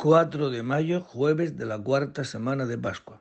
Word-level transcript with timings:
4 0.00 0.48
de 0.48 0.62
mayo, 0.62 1.02
jueves 1.02 1.58
de 1.58 1.66
la 1.66 1.78
cuarta 1.78 2.24
semana 2.24 2.64
de 2.64 2.78
Pascua. 2.78 3.20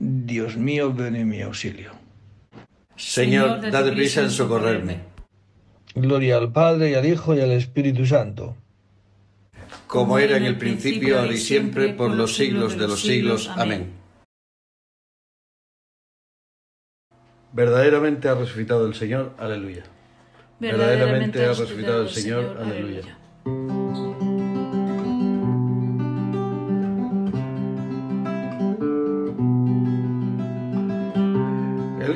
Dios 0.00 0.56
mío, 0.56 0.92
ven 0.92 1.14
en 1.14 1.28
mi 1.28 1.42
auxilio. 1.42 1.92
Señor, 2.96 3.70
date 3.70 3.92
prisa 3.92 4.22
en 4.22 4.30
socorrerme. 4.30 5.02
Gloria 5.94 6.38
al 6.38 6.50
Padre 6.50 6.90
y 6.90 6.94
al 6.94 7.06
Hijo 7.06 7.36
y 7.36 7.40
al 7.40 7.52
Espíritu 7.52 8.04
Santo. 8.04 8.56
Como 9.86 10.18
era 10.18 10.36
en 10.36 10.44
el 10.44 10.58
principio, 10.58 11.20
ahora 11.20 11.34
y 11.34 11.38
siempre, 11.38 11.90
por 11.90 12.10
los 12.10 12.34
siglos 12.34 12.76
de 12.76 12.88
los 12.88 13.00
siglos. 13.00 13.48
Amén. 13.54 13.92
Verdaderamente 17.52 18.28
ha 18.28 18.34
resucitado 18.34 18.88
el 18.88 18.94
Señor. 18.94 19.36
Aleluya. 19.38 19.84
Verdaderamente 20.58 21.44
ha 21.44 21.50
resucitado 21.50 22.02
el 22.02 22.10
Señor. 22.10 22.58
Aleluya. 22.60 23.18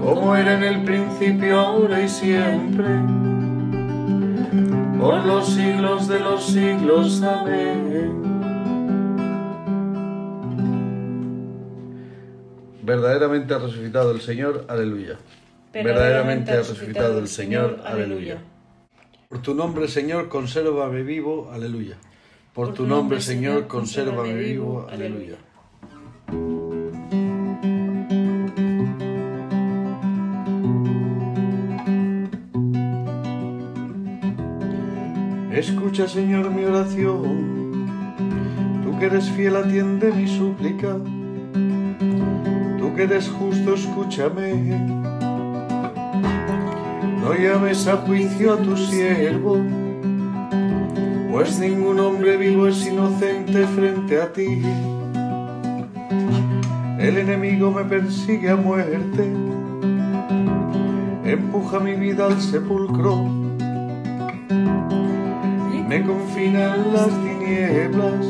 como 0.00 0.34
era 0.34 0.54
en 0.54 0.64
el 0.64 0.84
principio, 0.84 1.60
ahora 1.60 2.02
y 2.02 2.08
siempre, 2.08 2.86
por 4.98 5.24
los 5.24 5.46
siglos 5.46 6.08
de 6.08 6.20
los 6.20 6.44
siglos. 6.46 7.22
Amén. 7.22 8.20
Verdaderamente 12.82 13.54
ha 13.54 13.58
resucitado 13.58 14.10
el 14.10 14.20
Señor, 14.20 14.64
aleluya. 14.68 15.18
Verdaderamente 15.72 16.50
ha 16.50 16.56
resucitado 16.56 17.18
el 17.18 17.28
Señor, 17.28 17.80
aleluya. 17.84 18.38
Por 19.28 19.42
tu 19.42 19.54
nombre, 19.54 19.86
Señor, 19.86 20.28
consérvame 20.28 21.02
vivo, 21.02 21.50
aleluya. 21.52 21.98
Por 22.52 22.74
tu 22.74 22.86
nombre, 22.86 23.20
Señor, 23.20 23.68
consérvame 23.68 24.34
vivo, 24.34 24.88
aleluya. 24.90 25.36
Escucha, 35.60 36.08
Señor, 36.08 36.50
mi 36.50 36.64
oración. 36.64 37.86
Tú 38.82 38.98
que 38.98 39.04
eres 39.04 39.28
fiel, 39.28 39.56
atiende 39.56 40.10
mi 40.10 40.26
súplica. 40.26 40.96
Tú 42.78 42.94
que 42.94 43.02
eres 43.02 43.28
justo, 43.28 43.74
escúchame. 43.74 44.54
No 47.20 47.34
llames 47.34 47.86
a 47.88 47.98
juicio 47.98 48.54
a 48.54 48.56
tu 48.56 48.74
siervo, 48.74 49.58
pues 51.30 51.60
ningún 51.60 52.00
hombre 52.00 52.38
vivo 52.38 52.66
es 52.66 52.86
inocente 52.86 53.66
frente 53.66 54.18
a 54.18 54.32
ti. 54.32 54.62
El 56.98 57.18
enemigo 57.18 57.70
me 57.70 57.84
persigue 57.84 58.48
a 58.48 58.56
muerte, 58.56 59.30
empuja 61.22 61.80
mi 61.80 61.96
vida 61.96 62.24
al 62.24 62.40
sepulcro 62.40 63.39
me 65.90 66.06
confinan 66.06 66.92
las 66.92 67.08
tinieblas, 67.08 68.24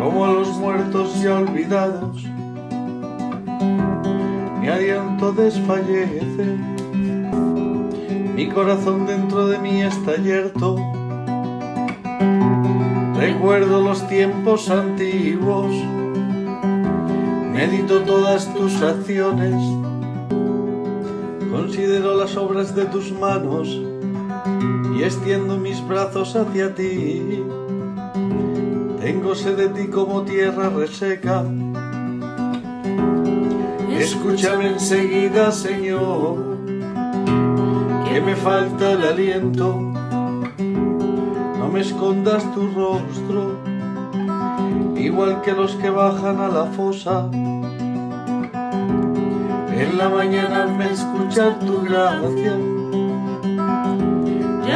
como 0.00 0.24
a 0.24 0.32
los 0.32 0.48
muertos 0.56 1.20
ya 1.20 1.34
olvidados. 1.34 2.24
Mi 4.58 4.68
aliento 4.68 5.32
desfallece, 5.32 6.56
mi 8.34 8.48
corazón 8.48 9.04
dentro 9.04 9.48
de 9.48 9.58
mí 9.58 9.82
está 9.82 10.16
yerto. 10.16 10.76
Recuerdo 13.18 13.82
los 13.82 14.08
tiempos 14.08 14.70
antiguos, 14.70 15.74
medito 17.52 18.00
todas 18.00 18.50
tus 18.54 18.80
acciones, 18.80 19.54
considero 21.50 22.16
las 22.16 22.34
obras 22.38 22.74
de 22.74 22.86
tus 22.86 23.12
manos 23.12 23.78
y 24.96 25.02
extiendo 25.02 25.58
mis 25.58 25.86
brazos 25.86 26.34
hacia 26.36 26.74
ti. 26.74 27.42
Tengo 29.00 29.34
sed 29.34 29.56
de 29.56 29.68
ti 29.68 29.88
como 29.88 30.22
tierra 30.22 30.70
reseca. 30.70 31.44
Escúchame 33.98 34.68
enseguida, 34.68 35.52
Señor, 35.52 36.56
que 38.08 38.20
me 38.20 38.36
falta 38.36 38.92
el 38.92 39.04
aliento. 39.04 39.78
No 41.58 41.68
me 41.70 41.80
escondas 41.80 42.42
tu 42.54 42.68
rostro, 42.68 43.58
igual 44.96 45.42
que 45.42 45.52
los 45.52 45.74
que 45.76 45.90
bajan 45.90 46.40
a 46.40 46.48
la 46.48 46.64
fosa. 46.66 47.28
En 49.72 49.98
la 49.98 50.08
mañana 50.08 50.66
me 50.66 50.90
escuchar 50.90 51.58
tu 51.60 51.82
gracia 51.82 52.56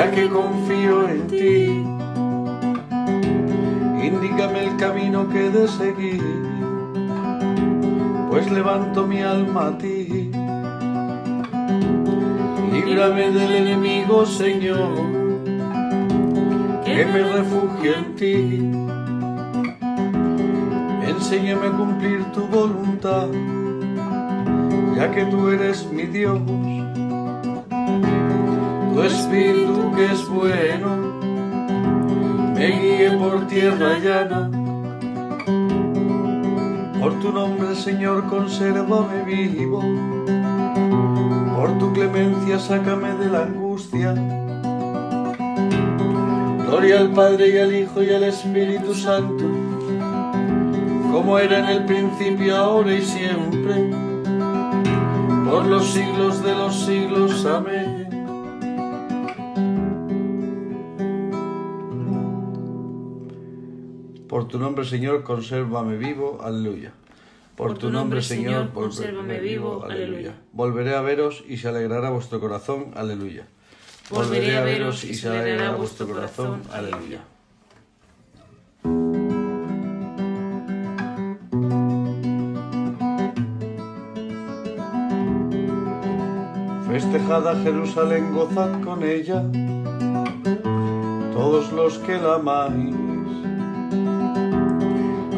ya 0.01 0.11
que 0.11 0.29
confío 0.31 1.09
en 1.11 1.27
ti. 1.27 1.85
Indícame 4.09 4.65
el 4.65 4.77
camino 4.79 5.29
que 5.29 5.51
de 5.51 5.69
seguir, 5.69 6.23
pues 8.31 8.51
levanto 8.51 9.07
mi 9.07 9.21
alma 9.21 9.67
a 9.67 9.79
ti. 9.79 10.31
Líbrame 12.73 13.31
del 13.31 13.53
enemigo, 13.53 14.25
Señor, 14.25 14.95
que 16.85 17.05
me 17.13 17.23
refugio 17.37 17.95
en 18.01 18.15
ti. 18.17 18.35
Enséñame 21.11 21.67
a 21.67 21.73
cumplir 21.73 22.25
tu 22.33 22.47
voluntad, 22.47 23.29
ya 24.97 25.11
que 25.11 25.27
tú 25.27 25.51
eres 25.51 25.87
mi 25.93 26.05
Dios 26.05 26.41
tu 29.01 29.07
espíritu 29.07 29.93
que 29.97 30.05
es 30.13 30.29
bueno, 30.29 30.97
me 32.55 32.67
guíe 32.67 33.11
por 33.13 33.47
tierra 33.47 33.99
llana. 33.99 34.51
Por 37.01 37.19
tu 37.21 37.33
nombre, 37.33 37.75
Señor, 37.77 38.27
consérvame 38.27 39.25
vivo. 39.25 39.81
Por 41.57 41.79
tu 41.79 41.95
clemencia, 41.95 42.59
sácame 42.59 43.15
de 43.15 43.31
la 43.31 43.45
angustia. 43.45 44.13
Gloria 46.67 46.99
al 46.99 47.11
Padre 47.13 47.49
y 47.55 47.59
al 47.59 47.75
Hijo 47.75 48.03
y 48.03 48.11
al 48.11 48.25
Espíritu 48.25 48.95
Santo, 48.95 49.45
como 51.11 51.39
era 51.39 51.61
en 51.61 51.67
el 51.77 51.85
principio, 51.87 52.55
ahora 52.55 52.95
y 52.95 53.03
siempre, 53.03 53.91
por 55.51 55.65
los 55.65 55.87
siglos 55.87 56.45
de 56.45 56.55
los 56.55 56.85
siglos. 56.85 57.47
Amén. 57.47 57.90
Tu 64.51 64.59
nombre, 64.59 64.85
Señor, 64.85 65.23
consérvame 65.23 65.97
vivo. 65.97 66.41
Aleluya. 66.43 66.93
Por 67.57 67.79
tu 67.79 67.91
nombre, 67.91 68.23
Señor, 68.23 68.71
consérvame 68.73 69.39
vivo. 69.39 69.85
Aleluya. 69.85 70.35
Volveré 70.53 70.95
a 70.95 71.03
veros 71.03 71.45
y 71.49 71.57
se 71.57 71.69
alegrará 71.69 72.11
vuestro 72.11 72.41
corazón. 72.41 72.93
Aleluya. 72.95 73.47
Volveré 74.11 74.57
a 74.57 74.63
veros 74.63 75.05
y 75.05 75.15
se 75.15 75.29
alegrará 75.29 75.73
vuestro 75.77 76.07
corazón. 76.09 76.63
Aleluya. 76.73 77.21
Festejad 86.89 87.47
a 87.47 87.63
Jerusalén, 87.63 88.35
gozad 88.35 88.83
con 88.83 89.03
ella, 89.05 89.43
todos 91.33 91.73
los 91.73 91.99
que 91.99 92.19
la 92.19 92.35
amáis. 92.35 93.00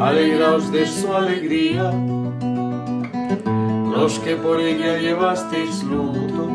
Alegraos 0.03 0.73
de 0.73 0.85
su 0.85 1.15
alegría, 1.15 1.93
los 3.89 4.19
que 4.19 4.35
por 4.35 4.61
ella 4.61 4.99
llevasteis 4.99 5.85
luto, 5.85 6.49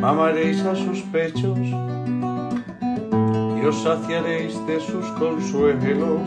mamaréis 0.00 0.64
a 0.64 0.74
sus 0.74 1.02
pechos 1.02 1.58
y 1.58 3.66
os 3.66 3.82
saciaréis 3.82 4.54
de 4.66 4.80
sus 4.80 5.04
consuelos 5.18 6.26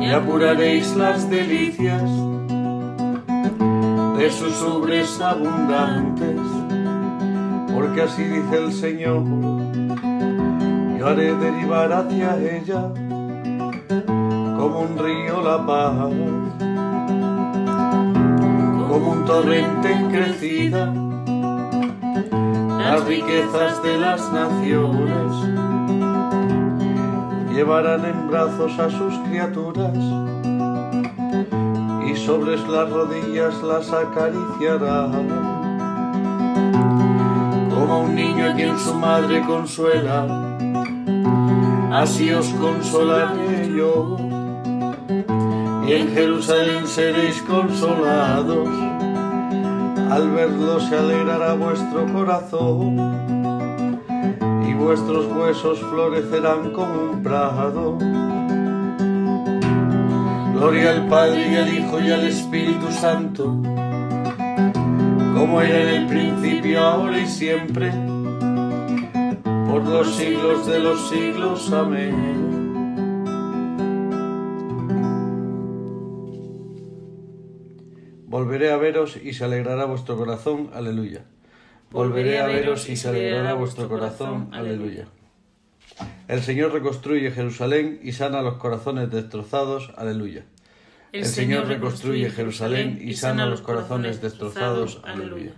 y 0.00 0.10
apuraréis 0.10 0.96
las 0.96 1.30
delicias 1.30 2.10
de 4.18 4.28
sus 4.28 4.60
ubres 4.60 5.20
abundantes, 5.20 6.40
porque 7.72 8.02
así 8.02 8.24
dice 8.24 8.56
el 8.56 8.72
Señor, 8.72 9.22
yo 10.98 11.06
haré 11.06 11.32
derivar 11.36 11.92
hacia 11.92 12.36
ella 12.38 12.90
como 14.58 14.80
un 14.80 14.98
río 14.98 15.40
la 15.40 15.64
paz, 15.64 15.94
como 18.88 19.12
un 19.12 19.24
torrente 19.24 19.92
en 19.92 20.10
crecida, 20.10 20.92
las 22.78 23.04
riquezas 23.04 23.80
de 23.84 23.98
las 23.98 24.32
naciones 24.32 25.32
llevarán 27.54 28.04
en 28.04 28.28
brazos 28.28 28.76
a 28.80 28.90
sus 28.90 29.14
criaturas 29.28 29.96
y 32.04 32.16
sobre 32.16 32.56
las 32.56 32.90
rodillas 32.90 33.62
las 33.62 33.92
acariciará. 33.92 35.08
Como 37.70 38.00
un 38.00 38.14
niño 38.14 38.50
a 38.50 38.54
quien 38.54 38.76
su 38.78 38.94
madre 38.94 39.40
consuela, 39.46 40.26
así 41.92 42.32
os 42.32 42.48
consolaré 42.54 43.72
yo. 43.76 44.27
Y 45.88 45.94
en 45.94 46.12
Jerusalén 46.12 46.86
seréis 46.86 47.40
consolados, 47.48 48.68
al 50.10 50.30
verlo 50.32 50.78
se 50.80 50.94
alegrará 50.94 51.54
vuestro 51.54 52.04
corazón, 52.12 52.94
y 54.68 54.74
vuestros 54.74 55.24
huesos 55.34 55.78
florecerán 55.78 56.72
como 56.72 57.12
un 57.12 57.22
prado. 57.22 57.96
Gloria 60.52 60.90
al 60.90 61.08
Padre 61.08 61.52
y 61.52 61.56
al 61.56 61.74
Hijo 61.74 62.00
y 62.00 62.10
al 62.10 62.24
Espíritu 62.24 62.92
Santo, 62.92 63.44
como 65.34 65.62
era 65.62 65.80
en 65.84 66.02
el 66.02 66.06
principio, 66.06 66.80
ahora 66.80 67.18
y 67.18 67.26
siempre, 67.26 67.90
por 69.66 69.86
los 69.86 70.14
siglos 70.16 70.66
de 70.66 70.80
los 70.80 71.08
siglos. 71.08 71.72
Amén. 71.72 72.57
Volveré 78.38 78.70
a 78.70 78.76
veros 78.76 79.16
y 79.16 79.32
se 79.32 79.42
alegrará 79.42 79.84
vuestro 79.86 80.16
corazón. 80.16 80.70
Aleluya. 80.72 81.24
Volveré 81.90 82.38
a 82.38 82.46
veros 82.46 82.88
y 82.88 82.94
se 82.94 83.08
alegrará 83.08 83.54
vuestro 83.54 83.88
corazón. 83.88 84.50
Aleluya. 84.52 85.08
El 86.28 86.40
Señor 86.42 86.72
reconstruye 86.72 87.32
Jerusalén 87.32 87.98
y 88.00 88.12
sana 88.12 88.40
los 88.42 88.54
corazones 88.54 89.10
destrozados. 89.10 89.92
Aleluya. 89.96 90.44
El 91.10 91.24
Señor 91.24 91.66
reconstruye 91.66 92.30
Jerusalén 92.30 93.00
y 93.02 93.14
sana 93.14 93.44
los 93.44 93.60
corazones 93.60 94.22
destrozados. 94.22 95.00
Aleluya. 95.02 95.54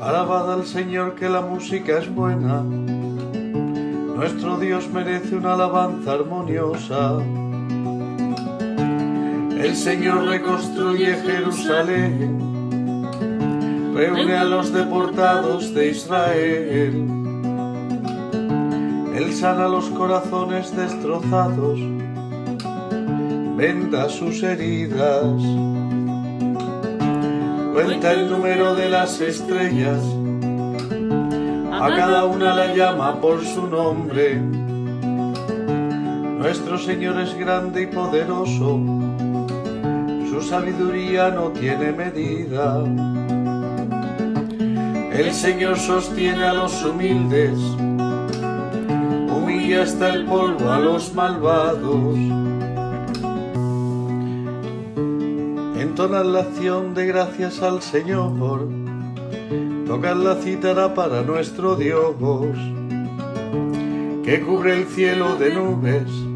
Alabad 0.00 0.54
al 0.54 0.64
Señor 0.64 1.16
que 1.16 1.28
la 1.28 1.42
música 1.42 1.98
es 1.98 2.08
buena. 2.08 2.64
Nuestro 4.16 4.56
Dios 4.58 4.88
merece 4.88 5.36
una 5.36 5.52
alabanza 5.52 6.14
armoniosa. 6.14 7.18
El 9.60 9.76
Señor 9.76 10.24
reconstruye 10.24 11.16
Jerusalén, 11.16 12.38
reúne 13.94 14.34
a 14.34 14.44
los 14.44 14.72
deportados 14.72 15.74
de 15.74 15.90
Israel. 15.90 17.06
Él 19.14 19.34
sana 19.34 19.68
los 19.68 19.90
corazones 19.90 20.74
destrozados, 20.74 21.78
venda 23.54 24.08
sus 24.08 24.42
heridas, 24.42 25.42
cuenta 27.74 28.12
el 28.14 28.30
número 28.30 28.74
de 28.74 28.88
las 28.88 29.20
estrellas, 29.20 30.00
a 31.80 31.96
cada 31.96 32.24
una 32.24 32.54
la 32.54 32.74
llama 32.74 33.20
por 33.20 33.44
su 33.44 33.66
nombre. 33.66 34.36
Nuestro 36.38 36.78
Señor 36.78 37.20
es 37.20 37.34
grande 37.36 37.82
y 37.82 37.86
poderoso 37.86 38.80
su 40.36 40.42
sabiduría 40.42 41.30
no 41.30 41.50
tiene 41.52 41.92
medida. 41.92 42.84
El 45.12 45.32
Señor 45.32 45.78
sostiene 45.78 46.44
a 46.44 46.52
los 46.52 46.84
humildes, 46.84 47.58
humilla 49.34 49.82
hasta 49.82 50.12
el 50.12 50.26
polvo 50.26 50.70
a 50.70 50.78
los 50.78 51.14
malvados. 51.14 52.18
Entonad 55.80 56.26
la 56.26 56.40
acción 56.40 56.92
de 56.92 57.06
gracias 57.06 57.62
al 57.62 57.80
Señor, 57.80 58.68
tocad 59.86 60.16
la 60.16 60.34
cítara 60.36 60.94
para 60.94 61.22
nuestro 61.22 61.76
Dios, 61.76 62.16
que 64.24 64.40
cubre 64.40 64.78
el 64.78 64.86
cielo 64.86 65.36
de 65.36 65.54
nubes 65.54 66.26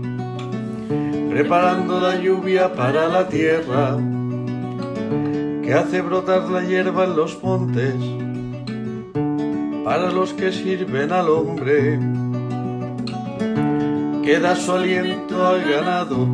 preparando 1.30 2.00
la 2.00 2.16
lluvia 2.16 2.72
para 2.74 3.08
la 3.08 3.28
tierra, 3.28 3.96
que 5.62 5.72
hace 5.72 6.02
brotar 6.02 6.50
la 6.50 6.62
hierba 6.62 7.04
en 7.04 7.16
los 7.16 7.40
montes, 7.42 7.94
para 9.84 10.10
los 10.10 10.32
que 10.34 10.52
sirven 10.52 11.12
al 11.12 11.28
hombre, 11.28 12.00
que 14.24 14.40
da 14.40 14.56
su 14.56 14.72
aliento 14.72 15.46
al 15.46 15.62
ganado 15.62 16.28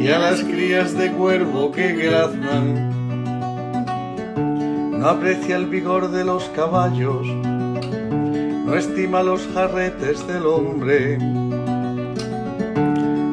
y 0.00 0.08
a 0.08 0.18
las 0.18 0.40
crías 0.40 0.96
de 0.96 1.12
cuervo 1.12 1.70
que 1.70 1.92
graznan. 1.92 2.89
No 5.00 5.08
aprecia 5.08 5.56
el 5.56 5.66
vigor 5.66 6.10
de 6.12 6.24
los 6.24 6.44
caballos, 6.50 7.26
no 7.26 8.74
estima 8.76 9.22
los 9.22 9.40
jarretes 9.54 10.26
del 10.28 10.46
hombre 10.46 11.18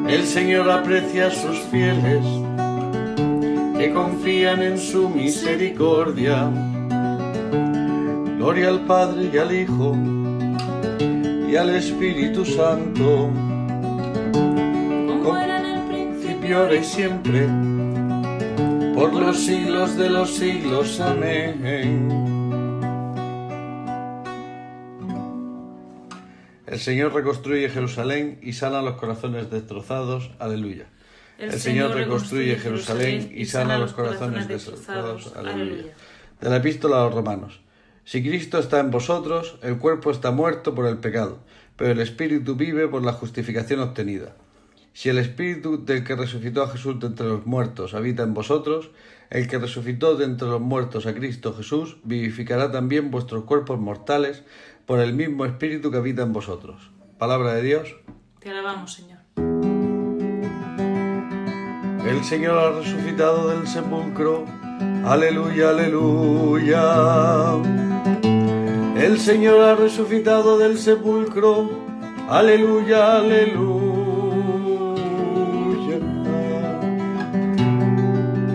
el 0.08 0.24
Señor 0.24 0.70
aprecia 0.70 1.26
a 1.26 1.30
sus 1.30 1.58
fieles 1.70 2.24
que 3.76 3.92
confían 3.92 4.62
en 4.62 4.78
su 4.78 5.08
misericordia. 5.10 6.50
Gloria 8.38 8.68
al 8.68 8.80
Padre 8.86 9.30
y 9.32 9.36
al 9.36 9.52
Hijo 9.54 9.94
y 11.46 11.56
al 11.56 11.70
Espíritu 11.70 12.44
Santo, 12.46 13.30
como 15.22 15.36
era 15.36 15.60
en 15.60 15.66
el 15.66 15.80
principio, 15.82 16.58
ahora 16.58 16.76
y 16.76 16.84
siempre, 16.84 17.46
por 18.98 19.14
los 19.14 19.38
siglos 19.38 19.96
de 19.96 20.10
los 20.10 20.34
siglos. 20.34 21.00
Amén. 21.00 22.08
El 26.66 26.80
Señor 26.80 27.14
reconstruye 27.14 27.68
Jerusalén 27.68 28.40
y 28.42 28.54
sana 28.54 28.82
los 28.82 28.96
corazones 28.96 29.50
destrozados. 29.50 30.32
Aleluya. 30.40 30.86
El, 31.38 31.52
Señor 31.52 31.94
reconstruye 31.94 32.56
Jerusalén 32.56 33.32
y 33.32 33.44
sana 33.44 33.78
los 33.78 33.92
corazones 33.92 34.48
destrozados. 34.48 35.32
Aleluya. 35.36 35.94
De 36.40 36.50
la 36.50 36.56
epístola 36.56 37.00
a 37.00 37.04
los 37.04 37.14
romanos. 37.14 37.60
Si 38.04 38.20
Cristo 38.20 38.58
está 38.58 38.80
en 38.80 38.90
vosotros, 38.90 39.58
el 39.62 39.78
cuerpo 39.78 40.10
está 40.10 40.32
muerto 40.32 40.74
por 40.74 40.86
el 40.86 40.98
pecado, 40.98 41.38
pero 41.76 41.92
el 41.92 42.00
espíritu 42.00 42.56
vive 42.56 42.88
por 42.88 43.04
la 43.04 43.12
justificación 43.12 43.78
obtenida. 43.78 44.34
Si 44.98 45.08
el 45.08 45.18
espíritu 45.18 45.84
del 45.84 46.02
que 46.02 46.16
resucitó 46.16 46.64
a 46.64 46.68
Jesús 46.70 46.98
de 46.98 47.06
entre 47.06 47.28
los 47.28 47.46
muertos 47.46 47.94
habita 47.94 48.24
en 48.24 48.34
vosotros, 48.34 48.90
el 49.30 49.46
que 49.46 49.56
resucitó 49.56 50.16
de 50.16 50.24
entre 50.24 50.48
los 50.48 50.60
muertos 50.60 51.06
a 51.06 51.14
Cristo 51.14 51.54
Jesús 51.54 51.98
vivificará 52.02 52.72
también 52.72 53.12
vuestros 53.12 53.44
cuerpos 53.44 53.78
mortales 53.78 54.42
por 54.86 54.98
el 54.98 55.14
mismo 55.14 55.44
espíritu 55.44 55.92
que 55.92 55.98
habita 55.98 56.22
en 56.22 56.32
vosotros. 56.32 56.90
Palabra 57.16 57.54
de 57.54 57.62
Dios. 57.62 57.94
Te 58.40 58.50
alabamos, 58.50 58.92
Señor. 58.92 59.20
El 62.04 62.24
Señor 62.24 62.58
ha 62.58 62.72
resucitado 62.80 63.50
del 63.50 63.68
sepulcro. 63.68 64.46
Aleluya, 65.04 65.68
aleluya. 65.68 66.82
El 68.96 69.16
Señor 69.20 69.60
ha 69.60 69.76
resucitado 69.76 70.58
del 70.58 70.76
sepulcro. 70.76 71.70
Aleluya, 72.28 73.18
aleluya. 73.18 73.87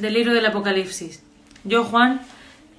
Del 0.00 0.14
libro 0.14 0.32
del 0.32 0.46
Apocalipsis. 0.46 1.22
Yo, 1.62 1.84
Juan, 1.84 2.22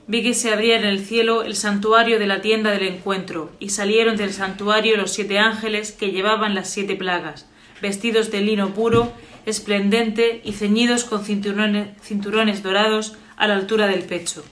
vi 0.07 0.23
que 0.23 0.33
se 0.33 0.51
abría 0.51 0.79
en 0.79 0.85
el 0.85 1.05
cielo 1.05 1.43
el 1.43 1.55
santuario 1.55 2.17
de 2.17 2.25
la 2.25 2.41
tienda 2.41 2.71
del 2.71 2.87
encuentro, 2.87 3.51
y 3.59 3.69
salieron 3.69 4.17
del 4.17 4.33
santuario 4.33 4.97
los 4.97 5.11
siete 5.11 5.37
ángeles 5.37 5.91
que 5.91 6.11
llevaban 6.11 6.55
las 6.55 6.71
siete 6.71 6.95
plagas, 6.95 7.47
vestidos 7.79 8.31
de 8.31 8.41
lino 8.41 8.73
puro, 8.73 9.13
esplendente 9.45 10.41
y 10.43 10.53
ceñidos 10.53 11.03
con 11.03 11.23
cinturones, 11.23 11.89
cinturones 12.01 12.63
dorados 12.63 13.17
a 13.37 13.47
la 13.47 13.53
altura 13.53 13.85
del 13.85 14.01
pecho. 14.01 14.43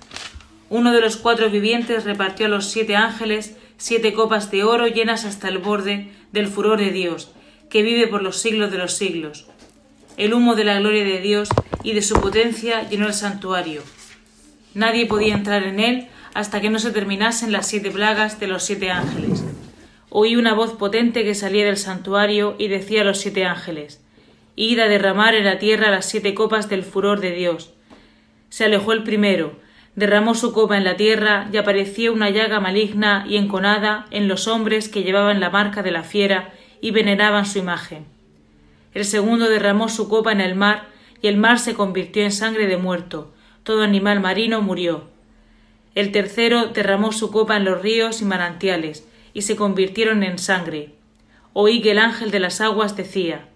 Uno 0.70 0.92
de 0.92 1.02
los 1.02 1.18
cuatro 1.18 1.50
vivientes 1.50 2.04
repartió 2.04 2.46
a 2.46 2.50
los 2.50 2.66
siete 2.66 2.96
ángeles 2.96 3.56
siete 3.78 4.14
copas 4.14 4.52
de 4.52 4.64
oro 4.64 4.86
llenas 4.86 5.26
hasta 5.26 5.48
el 5.48 5.58
borde 5.58 6.12
del 6.32 6.48
furor 6.48 6.78
de 6.78 6.92
Dios, 6.92 7.32
que 7.68 7.82
vive 7.82 8.06
por 8.06 8.22
los 8.22 8.38
siglos 8.38 8.70
de 8.70 8.78
los 8.78 8.94
siglos. 8.94 9.48
El 10.18 10.36
humo 10.36 10.54
de 10.54 10.66
la 10.66 10.80
gloria 10.80 11.04
de 11.04 11.20
Dios 11.22 11.50
y 11.84 11.94
de 11.94 12.02
su 12.02 12.16
potencia 12.20 12.88
llenó 12.90 13.08
el 13.08 13.14
santuario. 13.14 13.84
Nadie 14.74 15.06
podía 15.06 15.34
entrar 15.34 15.64
en 15.64 15.80
él 15.80 16.08
hasta 16.34 16.62
que 16.62 16.70
no 16.70 16.80
se 16.80 16.92
terminasen 16.92 17.52
las 17.52 17.68
siete 17.68 17.92
plagas 17.92 18.40
de 18.40 18.48
los 18.48 18.64
siete 18.64 18.92
ángeles. 18.92 19.44
Oí 20.10 20.36
una 20.36 20.54
voz 20.54 20.74
potente 20.74 21.24
que 21.24 21.36
salía 21.36 21.66
del 21.66 21.78
santuario 21.78 22.56
y 22.58 22.68
decía 22.68 23.02
a 23.02 23.06
los 23.06 23.20
siete 23.20 23.46
ángeles 23.46 24.02
Id 24.56 24.80
a 24.80 24.88
derramar 24.88 25.36
en 25.36 25.46
la 25.46 25.58
tierra 25.58 25.90
las 25.90 26.06
siete 26.06 26.34
copas 26.34 26.68
del 26.68 26.84
furor 26.84 27.22
de 27.22 27.32
Dios. 27.32 27.72
Se 28.50 28.66
alejó 28.66 28.92
el 28.92 29.04
primero, 29.04 29.58
derramó 29.96 30.36
su 30.36 30.52
copa 30.52 30.76
en 30.76 30.84
la 30.84 30.98
tierra 30.98 31.48
y 31.54 31.56
apareció 31.56 32.12
una 32.12 32.30
llaga 32.30 32.60
maligna 32.60 33.26
y 33.26 33.38
enconada 33.38 34.06
en 34.12 34.28
los 34.28 34.48
hombres 34.48 34.90
que 34.90 35.04
llevaban 35.04 35.40
la 35.40 35.50
marca 35.50 35.82
de 35.82 35.92
la 35.92 36.04
fiera 36.04 36.54
y 36.82 36.92
veneraban 36.92 37.46
su 37.46 37.60
imagen. 37.60 38.06
El 38.94 39.06
segundo 39.06 39.48
derramó 39.48 39.88
su 39.88 40.10
copa 40.10 40.34
en 40.34 40.42
el 40.42 40.56
mar 40.56 40.88
y 41.22 41.28
el 41.28 41.38
mar 41.38 41.60
se 41.60 41.74
convirtió 41.74 42.24
en 42.24 42.32
sangre 42.32 42.68
de 42.68 42.78
muerto, 42.78 43.34
todo 43.64 43.84
animal 43.84 44.20
marino 44.20 44.62
murió. 44.62 45.10
El 45.96 46.12
tercero 46.12 46.68
derramó 46.68 47.12
su 47.12 47.32
copa 47.32 47.58
en 47.58 47.66
los 47.66 47.82
ríos 47.82 48.22
y 48.22 48.26
manantiales, 48.26 49.06
y 49.34 49.44
se 49.44 49.56
convirtieron 49.56 50.24
en 50.24 50.38
sangre. 50.38 50.94
Oí 51.54 51.82
que 51.82 51.92
el 51.92 52.00
ángel 52.00 52.32
de 52.32 52.40
las 52.40 52.62
aguas 52.62 52.96
decía 52.96 53.48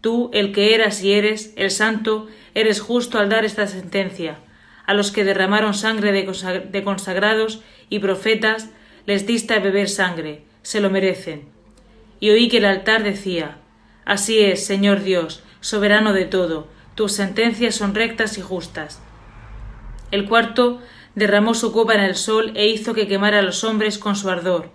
Tú, 0.00 0.30
el 0.32 0.52
que 0.52 0.74
eras 0.74 1.02
y 1.02 1.12
eres, 1.12 1.52
el 1.56 1.70
santo, 1.70 2.26
eres 2.54 2.80
justo 2.80 3.18
al 3.18 3.28
dar 3.28 3.44
esta 3.44 3.68
sentencia. 3.68 4.38
A 4.84 4.94
los 4.94 5.12
que 5.12 5.22
derramaron 5.22 5.74
sangre 5.74 6.10
de 6.12 6.82
consagrados 6.82 7.62
y 7.88 8.00
profetas, 8.00 8.70
les 9.06 9.26
diste 9.26 9.54
a 9.54 9.60
beber 9.60 9.88
sangre, 9.88 10.42
se 10.62 10.80
lo 10.80 10.90
merecen. 10.90 11.44
Y 12.18 12.30
oí 12.30 12.48
que 12.48 12.58
el 12.58 12.64
altar 12.64 13.04
decía 13.04 13.58
Así 14.04 14.40
es, 14.40 14.66
Señor 14.66 15.02
Dios, 15.02 15.42
soberano 15.60 16.12
de 16.12 16.24
todo, 16.24 16.66
tus 16.94 17.12
sentencias 17.12 17.74
son 17.74 17.94
rectas 17.94 18.38
y 18.38 18.42
justas. 18.42 19.00
El 20.10 20.26
cuarto 20.26 20.80
derramó 21.14 21.54
su 21.54 21.72
copa 21.72 21.94
en 21.94 22.00
el 22.00 22.16
sol 22.16 22.52
e 22.54 22.68
hizo 22.68 22.94
que 22.94 23.08
quemara 23.08 23.38
a 23.38 23.42
los 23.42 23.64
hombres 23.64 23.98
con 23.98 24.16
su 24.16 24.28
ardor. 24.28 24.70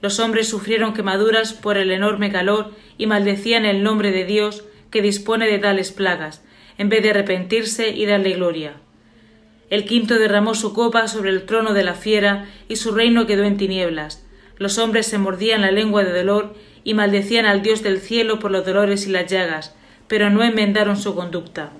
Los 0.00 0.20
hombres 0.20 0.48
sufrieron 0.48 0.94
quemaduras 0.94 1.52
por 1.52 1.76
el 1.76 1.90
enorme 1.90 2.30
calor 2.30 2.72
y 2.96 3.06
maldecían 3.06 3.64
el 3.64 3.82
nombre 3.82 4.12
de 4.12 4.24
Dios 4.24 4.64
que 4.90 5.02
dispone 5.02 5.46
de 5.46 5.58
tales 5.58 5.92
plagas, 5.92 6.42
en 6.78 6.88
vez 6.88 7.02
de 7.02 7.10
arrepentirse 7.10 7.90
y 7.90 8.06
darle 8.06 8.34
gloria. 8.34 8.74
El 9.70 9.84
quinto 9.84 10.18
derramó 10.18 10.54
su 10.54 10.72
copa 10.72 11.08
sobre 11.08 11.30
el 11.30 11.44
trono 11.44 11.74
de 11.74 11.84
la 11.84 11.94
fiera 11.94 12.46
y 12.68 12.76
su 12.76 12.92
reino 12.92 13.26
quedó 13.26 13.44
en 13.44 13.58
tinieblas. 13.58 14.24
Los 14.56 14.78
hombres 14.78 15.06
se 15.06 15.18
mordían 15.18 15.60
la 15.60 15.70
lengua 15.70 16.04
de 16.04 16.16
dolor 16.16 16.54
y 16.84 16.94
maldecían 16.94 17.44
al 17.44 17.60
Dios 17.62 17.82
del 17.82 18.00
cielo 18.00 18.38
por 18.38 18.50
los 18.50 18.64
dolores 18.64 19.06
y 19.06 19.10
las 19.10 19.30
llagas, 19.30 19.74
pero 20.08 20.30
no 20.30 20.42
enmendaron 20.42 20.96
su 20.96 21.14
conducta. 21.14 21.70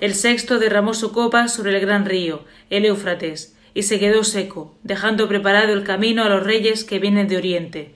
El 0.00 0.14
sexto 0.14 0.58
derramó 0.58 0.94
su 0.94 1.12
copa 1.12 1.48
sobre 1.48 1.74
el 1.74 1.80
gran 1.80 2.04
río, 2.04 2.44
el 2.70 2.84
Éufrates, 2.84 3.56
y 3.74 3.84
se 3.84 3.98
quedó 3.98 4.24
seco, 4.24 4.74
dejando 4.82 5.28
preparado 5.28 5.72
el 5.72 5.84
camino 5.84 6.24
a 6.24 6.28
los 6.28 6.42
reyes 6.42 6.84
que 6.84 6.98
vienen 6.98 7.28
de 7.28 7.36
oriente. 7.36 7.94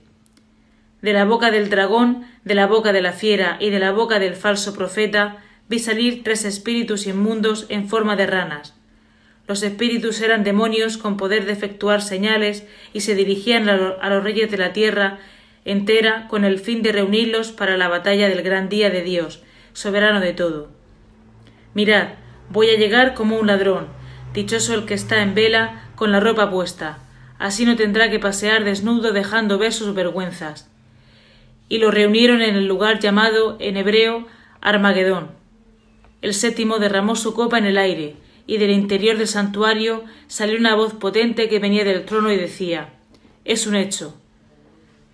De 1.02 1.12
la 1.12 1.24
boca 1.24 1.50
del 1.50 1.68
dragón, 1.68 2.24
de 2.44 2.54
la 2.54 2.66
boca 2.66 2.92
de 2.92 3.02
la 3.02 3.12
fiera 3.12 3.58
y 3.60 3.70
de 3.70 3.78
la 3.78 3.92
boca 3.92 4.18
del 4.18 4.34
falso 4.34 4.74
profeta 4.74 5.42
vi 5.68 5.78
salir 5.78 6.22
tres 6.24 6.44
espíritus 6.44 7.06
inmundos 7.06 7.66
en 7.68 7.88
forma 7.88 8.16
de 8.16 8.26
ranas. 8.26 8.74
Los 9.48 9.62
espíritus 9.62 10.20
eran 10.22 10.44
demonios 10.44 10.96
con 10.96 11.16
poder 11.16 11.44
de 11.44 11.52
efectuar 11.52 12.02
señales 12.02 12.66
y 12.92 13.00
se 13.00 13.14
dirigían 13.14 13.68
a 13.68 14.08
los 14.10 14.24
reyes 14.24 14.50
de 14.50 14.58
la 14.58 14.72
tierra 14.72 15.18
entera 15.66 16.28
con 16.28 16.44
el 16.44 16.60
fin 16.60 16.80
de 16.80 16.92
reunirlos 16.92 17.50
para 17.50 17.76
la 17.76 17.88
batalla 17.88 18.28
del 18.28 18.42
gran 18.42 18.68
día 18.68 18.88
de 18.88 19.02
Dios, 19.02 19.42
soberano 19.72 20.20
de 20.20 20.32
todo. 20.32 20.68
Mirad, 21.74 22.10
voy 22.50 22.70
a 22.70 22.78
llegar 22.78 23.14
como 23.14 23.36
un 23.36 23.48
ladrón, 23.48 23.88
dichoso 24.32 24.74
el 24.74 24.86
que 24.86 24.94
está 24.94 25.22
en 25.22 25.34
vela 25.34 25.90
con 25.96 26.12
la 26.12 26.20
ropa 26.20 26.50
puesta, 26.52 27.00
así 27.40 27.66
no 27.66 27.74
tendrá 27.74 28.08
que 28.10 28.20
pasear 28.20 28.62
desnudo 28.62 29.12
dejando 29.12 29.58
ver 29.58 29.72
sus 29.72 29.92
vergüenzas. 29.92 30.70
Y 31.68 31.78
lo 31.78 31.90
reunieron 31.90 32.42
en 32.42 32.54
el 32.54 32.68
lugar 32.68 33.00
llamado 33.00 33.56
en 33.58 33.76
hebreo 33.76 34.28
Armagedón. 34.60 35.32
El 36.22 36.32
séptimo 36.32 36.78
derramó 36.78 37.16
su 37.16 37.34
copa 37.34 37.58
en 37.58 37.66
el 37.66 37.76
aire, 37.76 38.14
y 38.46 38.58
del 38.58 38.70
interior 38.70 39.18
del 39.18 39.26
santuario 39.26 40.04
salió 40.28 40.56
una 40.58 40.76
voz 40.76 40.94
potente 40.94 41.48
que 41.48 41.58
venía 41.58 41.82
del 41.82 42.04
trono 42.04 42.30
y 42.30 42.36
decía 42.36 42.90
Es 43.44 43.66
un 43.66 43.74
hecho 43.74 44.14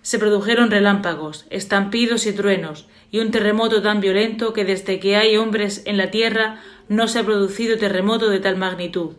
se 0.03 0.19
produjeron 0.19 0.69
relámpagos, 0.69 1.45
estampidos 1.49 2.27
y 2.27 2.33
truenos, 2.33 2.87
y 3.09 3.19
un 3.19 3.31
terremoto 3.31 3.81
tan 3.81 4.01
violento 4.01 4.53
que 4.53 4.65
desde 4.65 4.99
que 4.99 5.15
hay 5.15 5.37
hombres 5.37 5.81
en 5.85 5.97
la 5.97 6.11
tierra 6.11 6.61
no 6.89 7.07
se 7.07 7.19
ha 7.19 7.23
producido 7.23 7.77
terremoto 7.77 8.29
de 8.29 8.39
tal 8.39 8.57
magnitud. 8.57 9.15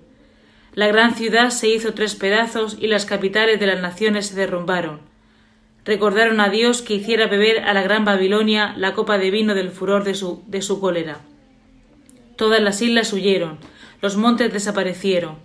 La 0.74 0.86
gran 0.86 1.14
ciudad 1.14 1.50
se 1.50 1.68
hizo 1.68 1.94
tres 1.94 2.14
pedazos 2.14 2.76
y 2.78 2.88
las 2.88 3.06
capitales 3.06 3.58
de 3.58 3.66
las 3.66 3.80
naciones 3.80 4.26
se 4.26 4.34
derrumbaron. 4.34 5.00
Recordaron 5.84 6.40
a 6.40 6.50
Dios 6.50 6.82
que 6.82 6.94
hiciera 6.94 7.28
beber 7.28 7.60
a 7.64 7.72
la 7.72 7.82
gran 7.82 8.04
Babilonia 8.04 8.74
la 8.76 8.92
copa 8.92 9.16
de 9.16 9.30
vino 9.30 9.54
del 9.54 9.70
furor 9.70 10.04
de 10.04 10.14
su, 10.14 10.42
de 10.48 10.60
su 10.60 10.80
cólera. 10.80 11.20
Todas 12.36 12.60
las 12.60 12.82
islas 12.82 13.12
huyeron, 13.12 13.58
los 14.02 14.16
montes 14.16 14.52
desaparecieron, 14.52 15.38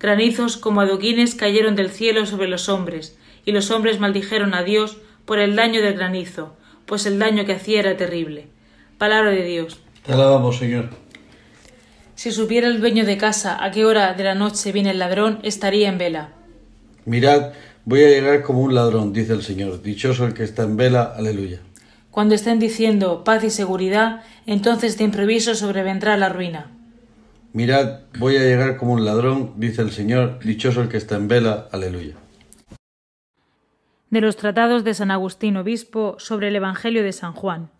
granizos 0.00 0.56
como 0.56 0.80
adoquines 0.80 1.34
cayeron 1.34 1.74
del 1.74 1.90
cielo 1.90 2.24
sobre 2.24 2.48
los 2.48 2.68
hombres, 2.68 3.18
y 3.46 3.52
los 3.52 3.70
hombres 3.70 3.98
maldijeron 3.98 4.52
a 4.52 4.62
Dios 4.62 4.98
por 5.24 5.38
el 5.38 5.56
daño 5.56 5.80
del 5.80 5.94
granizo, 5.94 6.54
pues 6.84 7.06
el 7.06 7.18
daño 7.18 7.46
que 7.46 7.54
hacía 7.54 7.80
era 7.80 7.96
terrible. 7.96 8.48
Palabra 8.98 9.30
de 9.30 9.44
Dios. 9.44 9.80
Te 10.04 10.12
alabamos, 10.12 10.58
Señor. 10.58 10.90
Si 12.14 12.32
supiera 12.32 12.66
el 12.66 12.80
dueño 12.80 13.04
de 13.04 13.16
casa 13.16 13.62
a 13.62 13.70
qué 13.70 13.84
hora 13.84 14.14
de 14.14 14.24
la 14.24 14.34
noche 14.34 14.72
viene 14.72 14.90
el 14.90 14.98
ladrón, 14.98 15.38
estaría 15.42 15.88
en 15.88 15.98
vela. 15.98 16.30
Mirad, 17.04 17.52
voy 17.84 18.04
a 18.04 18.08
llegar 18.08 18.42
como 18.42 18.62
un 18.62 18.74
ladrón, 18.74 19.12
dice 19.12 19.32
el 19.32 19.42
Señor. 19.42 19.82
Dichoso 19.82 20.26
el 20.26 20.34
que 20.34 20.44
está 20.44 20.64
en 20.64 20.76
vela. 20.76 21.14
Aleluya. 21.16 21.60
Cuando 22.10 22.34
estén 22.34 22.58
diciendo 22.58 23.24
paz 23.24 23.44
y 23.44 23.50
seguridad, 23.50 24.22
entonces 24.46 24.96
de 24.96 25.04
improviso 25.04 25.54
sobrevendrá 25.54 26.16
la 26.16 26.30
ruina. 26.30 26.70
Mirad, 27.52 28.00
voy 28.18 28.36
a 28.36 28.40
llegar 28.40 28.76
como 28.76 28.94
un 28.94 29.04
ladrón, 29.04 29.52
dice 29.56 29.82
el 29.82 29.92
Señor, 29.92 30.38
dichoso 30.42 30.80
el 30.80 30.88
que 30.88 30.96
está 30.96 31.16
en 31.16 31.28
vela, 31.28 31.68
aleluya. 31.72 32.14
De 34.08 34.20
los 34.20 34.36
tratados 34.36 34.84
de 34.84 34.94
San 34.94 35.10
Agustín 35.10 35.56
Obispo 35.56 36.14
sobre 36.18 36.48
el 36.48 36.56
Evangelio 36.56 37.02
de 37.02 37.12
San 37.12 37.32
Juan. 37.32 37.70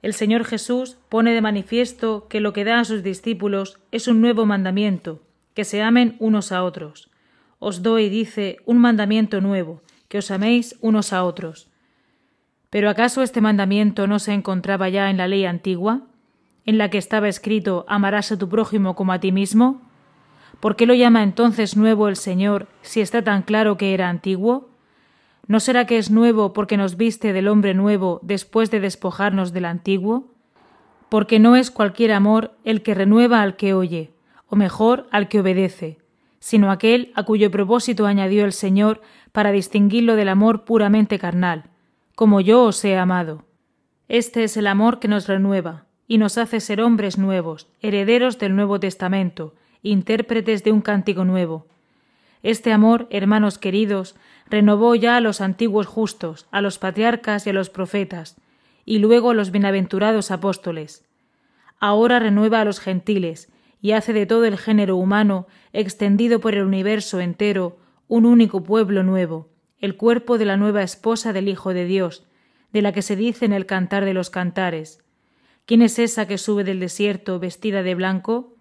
El 0.00 0.14
Señor 0.14 0.44
Jesús 0.44 0.96
pone 1.10 1.32
de 1.32 1.42
manifiesto 1.42 2.26
que 2.28 2.40
lo 2.40 2.54
que 2.54 2.64
da 2.64 2.80
a 2.80 2.84
sus 2.84 3.02
discípulos 3.02 3.78
es 3.90 4.08
un 4.08 4.22
nuevo 4.22 4.46
mandamiento, 4.46 5.20
que 5.52 5.64
se 5.64 5.82
amen 5.82 6.16
unos 6.18 6.50
a 6.50 6.64
otros. 6.64 7.10
Os 7.58 7.82
doy, 7.82 8.08
dice, 8.08 8.56
un 8.64 8.78
mandamiento 8.78 9.42
nuevo, 9.42 9.82
que 10.08 10.18
os 10.18 10.30
améis 10.30 10.76
unos 10.80 11.12
a 11.12 11.24
otros. 11.24 11.68
Pero 12.70 12.88
¿acaso 12.88 13.22
este 13.22 13.42
mandamiento 13.42 14.06
no 14.06 14.18
se 14.18 14.32
encontraba 14.32 14.88
ya 14.88 15.10
en 15.10 15.18
la 15.18 15.28
ley 15.28 15.44
antigua, 15.44 16.06
en 16.64 16.78
la 16.78 16.88
que 16.88 16.96
estaba 16.96 17.28
escrito 17.28 17.84
amarás 17.86 18.32
a 18.32 18.38
tu 18.38 18.48
prójimo 18.48 18.96
como 18.96 19.12
a 19.12 19.20
ti 19.20 19.30
mismo? 19.30 19.82
¿Por 20.58 20.74
qué 20.74 20.86
lo 20.86 20.94
llama 20.94 21.22
entonces 21.22 21.76
nuevo 21.76 22.08
el 22.08 22.16
Señor 22.16 22.66
si 22.80 23.02
está 23.02 23.22
tan 23.22 23.42
claro 23.42 23.76
que 23.76 23.92
era 23.92 24.08
antiguo? 24.08 24.71
¿No 25.52 25.60
será 25.60 25.84
que 25.84 25.98
es 25.98 26.10
nuevo 26.10 26.54
porque 26.54 26.78
nos 26.78 26.96
viste 26.96 27.34
del 27.34 27.46
hombre 27.46 27.74
nuevo 27.74 28.20
después 28.22 28.70
de 28.70 28.80
despojarnos 28.80 29.52
del 29.52 29.66
antiguo? 29.66 30.32
Porque 31.10 31.38
no 31.38 31.56
es 31.56 31.70
cualquier 31.70 32.12
amor 32.12 32.52
el 32.64 32.80
que 32.80 32.94
renueva 32.94 33.42
al 33.42 33.56
que 33.56 33.74
oye, 33.74 34.12
o 34.46 34.56
mejor 34.56 35.08
al 35.10 35.28
que 35.28 35.40
obedece, 35.40 35.98
sino 36.38 36.70
aquel 36.70 37.12
a 37.14 37.24
cuyo 37.24 37.50
propósito 37.50 38.06
añadió 38.06 38.46
el 38.46 38.54
Señor 38.54 39.02
para 39.32 39.52
distinguirlo 39.52 40.16
del 40.16 40.30
amor 40.30 40.64
puramente 40.64 41.18
carnal, 41.18 41.64
como 42.14 42.40
yo 42.40 42.62
os 42.64 42.82
he 42.86 42.96
amado. 42.96 43.44
Este 44.08 44.44
es 44.44 44.56
el 44.56 44.66
amor 44.66 45.00
que 45.00 45.08
nos 45.08 45.28
renueva, 45.28 45.84
y 46.08 46.16
nos 46.16 46.38
hace 46.38 46.60
ser 46.60 46.80
hombres 46.80 47.18
nuevos, 47.18 47.68
herederos 47.82 48.38
del 48.38 48.56
Nuevo 48.56 48.80
Testamento, 48.80 49.54
intérpretes 49.82 50.64
de 50.64 50.72
un 50.72 50.80
cántico 50.80 51.26
nuevo. 51.26 51.66
Este 52.42 52.72
amor, 52.72 53.06
hermanos 53.10 53.58
queridos, 53.58 54.16
renovó 54.52 54.94
ya 54.94 55.16
a 55.16 55.20
los 55.22 55.40
antiguos 55.40 55.86
justos, 55.86 56.46
a 56.50 56.60
los 56.60 56.78
patriarcas 56.78 57.46
y 57.46 57.50
a 57.50 57.52
los 57.54 57.70
profetas, 57.70 58.36
y 58.84 58.98
luego 58.98 59.30
a 59.30 59.34
los 59.34 59.50
bienaventurados 59.50 60.30
apóstoles. 60.30 61.06
Ahora 61.80 62.18
renueva 62.18 62.60
a 62.60 62.64
los 62.66 62.78
gentiles, 62.78 63.50
y 63.80 63.92
hace 63.92 64.12
de 64.12 64.26
todo 64.26 64.44
el 64.44 64.58
género 64.58 64.98
humano, 64.98 65.46
extendido 65.72 66.38
por 66.40 66.54
el 66.54 66.64
universo 66.64 67.18
entero, 67.18 67.78
un 68.08 68.26
único 68.26 68.62
pueblo 68.62 69.02
nuevo, 69.02 69.48
el 69.78 69.96
cuerpo 69.96 70.36
de 70.36 70.44
la 70.44 70.58
nueva 70.58 70.82
esposa 70.82 71.32
del 71.32 71.48
Hijo 71.48 71.72
de 71.72 71.86
Dios, 71.86 72.26
de 72.74 72.82
la 72.82 72.92
que 72.92 73.00
se 73.00 73.16
dice 73.16 73.46
en 73.46 73.54
el 73.54 73.64
cantar 73.64 74.04
de 74.04 74.12
los 74.12 74.28
cantares. 74.28 75.02
¿Quién 75.64 75.80
es 75.80 75.98
esa 75.98 76.28
que 76.28 76.36
sube 76.36 76.62
del 76.62 76.78
desierto 76.78 77.38
vestida 77.38 77.82
de 77.82 77.94
blanco? 77.94 78.54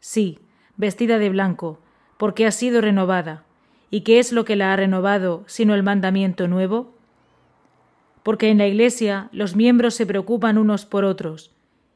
Sí, 0.00 0.40
vestida 0.76 1.18
de 1.18 1.28
blanco, 1.28 1.78
porque 2.18 2.46
ha 2.46 2.50
sido 2.50 2.80
renovada, 2.80 3.44
¿Y 3.90 4.02
qué 4.02 4.20
es 4.20 4.32
lo 4.32 4.44
que 4.44 4.56
la 4.56 4.72
ha 4.72 4.76
renovado 4.76 5.44
sino 5.46 5.74
el 5.74 5.82
mandamiento 5.82 6.46
nuevo? 6.46 6.94
Porque 8.22 8.50
en 8.50 8.58
la 8.58 8.68
Iglesia 8.68 9.28
los 9.32 9.56
miembros 9.56 9.94
se 9.94 10.06
preocupan 10.06 10.58
unos 10.58 10.86
por 10.86 11.04
otros, 11.04 11.50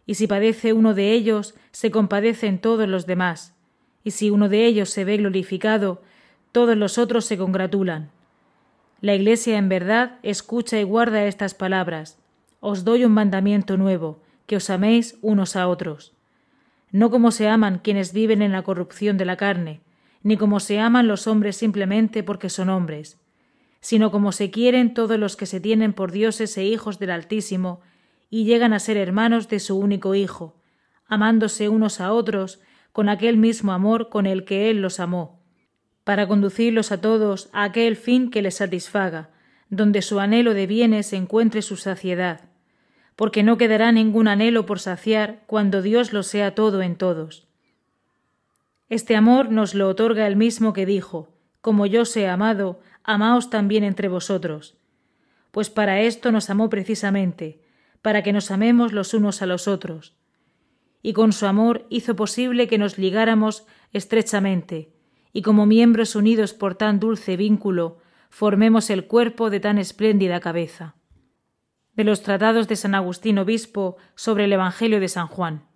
y 0.07 0.15
si 0.15 0.27
padece 0.27 0.73
uno 0.73 0.95
de 0.95 1.13
ellos, 1.13 1.55
se 1.71 1.91
compadecen 1.91 2.59
todos 2.59 2.89
los 2.89 3.07
demás, 3.07 3.55
y 4.03 4.11
si 4.11 4.31
uno 4.31 4.49
de 4.49 4.67
ellos 4.67 4.91
se 4.91 5.05
ve 5.05 5.17
glorificado, 5.17 6.03
todos 6.53 6.77
los 6.77 6.99
otros 6.99 7.25
se 7.25 7.39
congratulan. 7.39 8.11
La 9.01 9.15
Iglesia 9.15 9.59
en 9.59 9.69
verdad 9.69 10.19
escucha 10.23 10.81
y 10.81 10.83
guarda 10.83 11.27
estas 11.27 11.55
palabras. 11.55 12.19
Os 12.61 12.85
doy 12.85 13.05
un 13.05 13.13
mandamiento 13.13 13.77
nuevo, 13.77 14.19
que 14.47 14.57
os 14.57 14.71
améis 14.71 15.19
unos 15.21 15.57
a 15.57 15.69
otros. 15.69 16.13
No 16.91 17.11
como 17.11 17.31
se 17.31 17.49
aman 17.49 17.81
quienes 17.83 18.13
viven 18.13 18.41
en 18.41 18.53
la 18.53 18.63
corrupción 18.63 19.19
de 19.19 19.25
la 19.25 19.37
carne, 19.37 19.81
ni 20.25 20.37
como 20.37 20.59
se 20.59 20.81
aman 20.81 21.07
los 21.07 21.29
hombres 21.29 21.57
simplemente 21.57 22.25
porque 22.25 22.49
son 22.49 22.71
hombres, 22.71 23.21
sino 23.81 24.11
como 24.11 24.33
se 24.33 24.51
quieren 24.51 24.95
todos 24.95 25.19
los 25.19 25.37
que 25.37 25.47
se 25.47 25.61
tienen 25.61 25.93
por 25.93 26.11
dioses 26.11 26.57
e 26.57 26.65
hijos 26.65 26.99
del 26.99 27.11
Altísimo, 27.11 27.83
y 28.31 28.45
llegan 28.45 28.73
a 28.73 28.81
ser 28.81 28.97
hermanos 28.97 29.49
de 29.49 29.61
su 29.61 29.79
único 29.79 30.15
Hijo, 30.15 30.57
amándose 31.07 31.69
unos 31.69 32.01
a 32.01 32.13
otros 32.13 32.61
con 32.91 33.09
aquel 33.09 33.37
mismo 33.37 33.73
amor 33.73 34.09
con 34.09 34.27
el 34.27 34.45
que 34.45 34.71
Él 34.71 34.81
los 34.81 34.99
amó, 34.99 35.43
para 36.05 36.27
conducirlos 36.27 36.91
a 36.91 37.01
todos 37.01 37.51
a 37.53 37.65
aquel 37.65 37.95
fin 37.95 38.31
que 38.31 38.41
les 38.41 38.57
satisfaga, 38.57 39.31
donde 39.69 40.01
su 40.01 40.21
anhelo 40.21 40.55
de 40.55 40.67
bienes 40.67 41.13
encuentre 41.13 41.61
su 41.61 41.77
saciedad, 41.77 42.49
porque 43.15 43.43
no 43.43 43.59
quedará 43.59 43.93
ningún 43.93 44.27
anhelo 44.27 44.65
por 44.65 44.81
saciar 44.81 45.43
cuando 45.47 45.83
Dios 45.83 46.15
lo 46.15 46.23
sea 46.23 46.55
todo 46.55 46.81
en 46.81 46.97
todos. 46.97 47.47
Este 48.89 49.17
amor 49.17 49.51
nos 49.51 49.75
lo 49.75 49.89
otorga 49.89 50.27
el 50.27 50.37
mismo 50.37 50.73
que 50.73 50.87
dijo, 50.87 51.35
Como 51.61 51.87
yo 51.87 52.05
sé 52.05 52.29
amado, 52.29 52.81
amaos 53.03 53.51
también 53.51 53.83
entre 53.85 54.09
vosotros. 54.09 54.77
Pues 55.51 55.71
para 55.71 56.01
esto 56.01 56.33
nos 56.33 56.51
amó 56.51 56.69
precisamente, 56.69 57.63
para 58.03 58.23
que 58.23 58.33
nos 58.33 58.51
amemos 58.51 58.93
los 58.93 59.15
unos 59.15 59.41
a 59.41 59.47
los 59.47 59.69
otros. 59.69 60.17
Y 61.03 61.13
con 61.13 61.33
su 61.33 61.47
amor 61.47 61.87
hizo 61.89 62.17
posible 62.17 62.67
que 62.69 62.79
nos 62.79 62.99
ligáramos 62.99 63.67
estrechamente, 63.93 64.93
y 65.33 65.43
como 65.43 65.65
miembros 65.65 66.15
unidos 66.15 66.53
por 66.53 66.75
tan 66.75 67.01
dulce 67.01 67.37
vínculo, 67.37 67.99
formemos 68.29 68.91
el 68.91 69.07
cuerpo 69.07 69.49
de 69.49 69.61
tan 69.61 69.79
espléndida 69.79 70.41
cabeza. 70.41 70.97
De 71.95 72.05
los 72.05 72.23
tratados 72.23 72.69
de 72.69 72.77
San 72.77 72.95
Agustín 72.95 73.39
Obispo 73.39 73.97
sobre 74.15 74.45
el 74.45 74.53
Evangelio 74.53 75.01
de 75.01 75.09
San 75.09 75.29
Juan. 75.29 75.67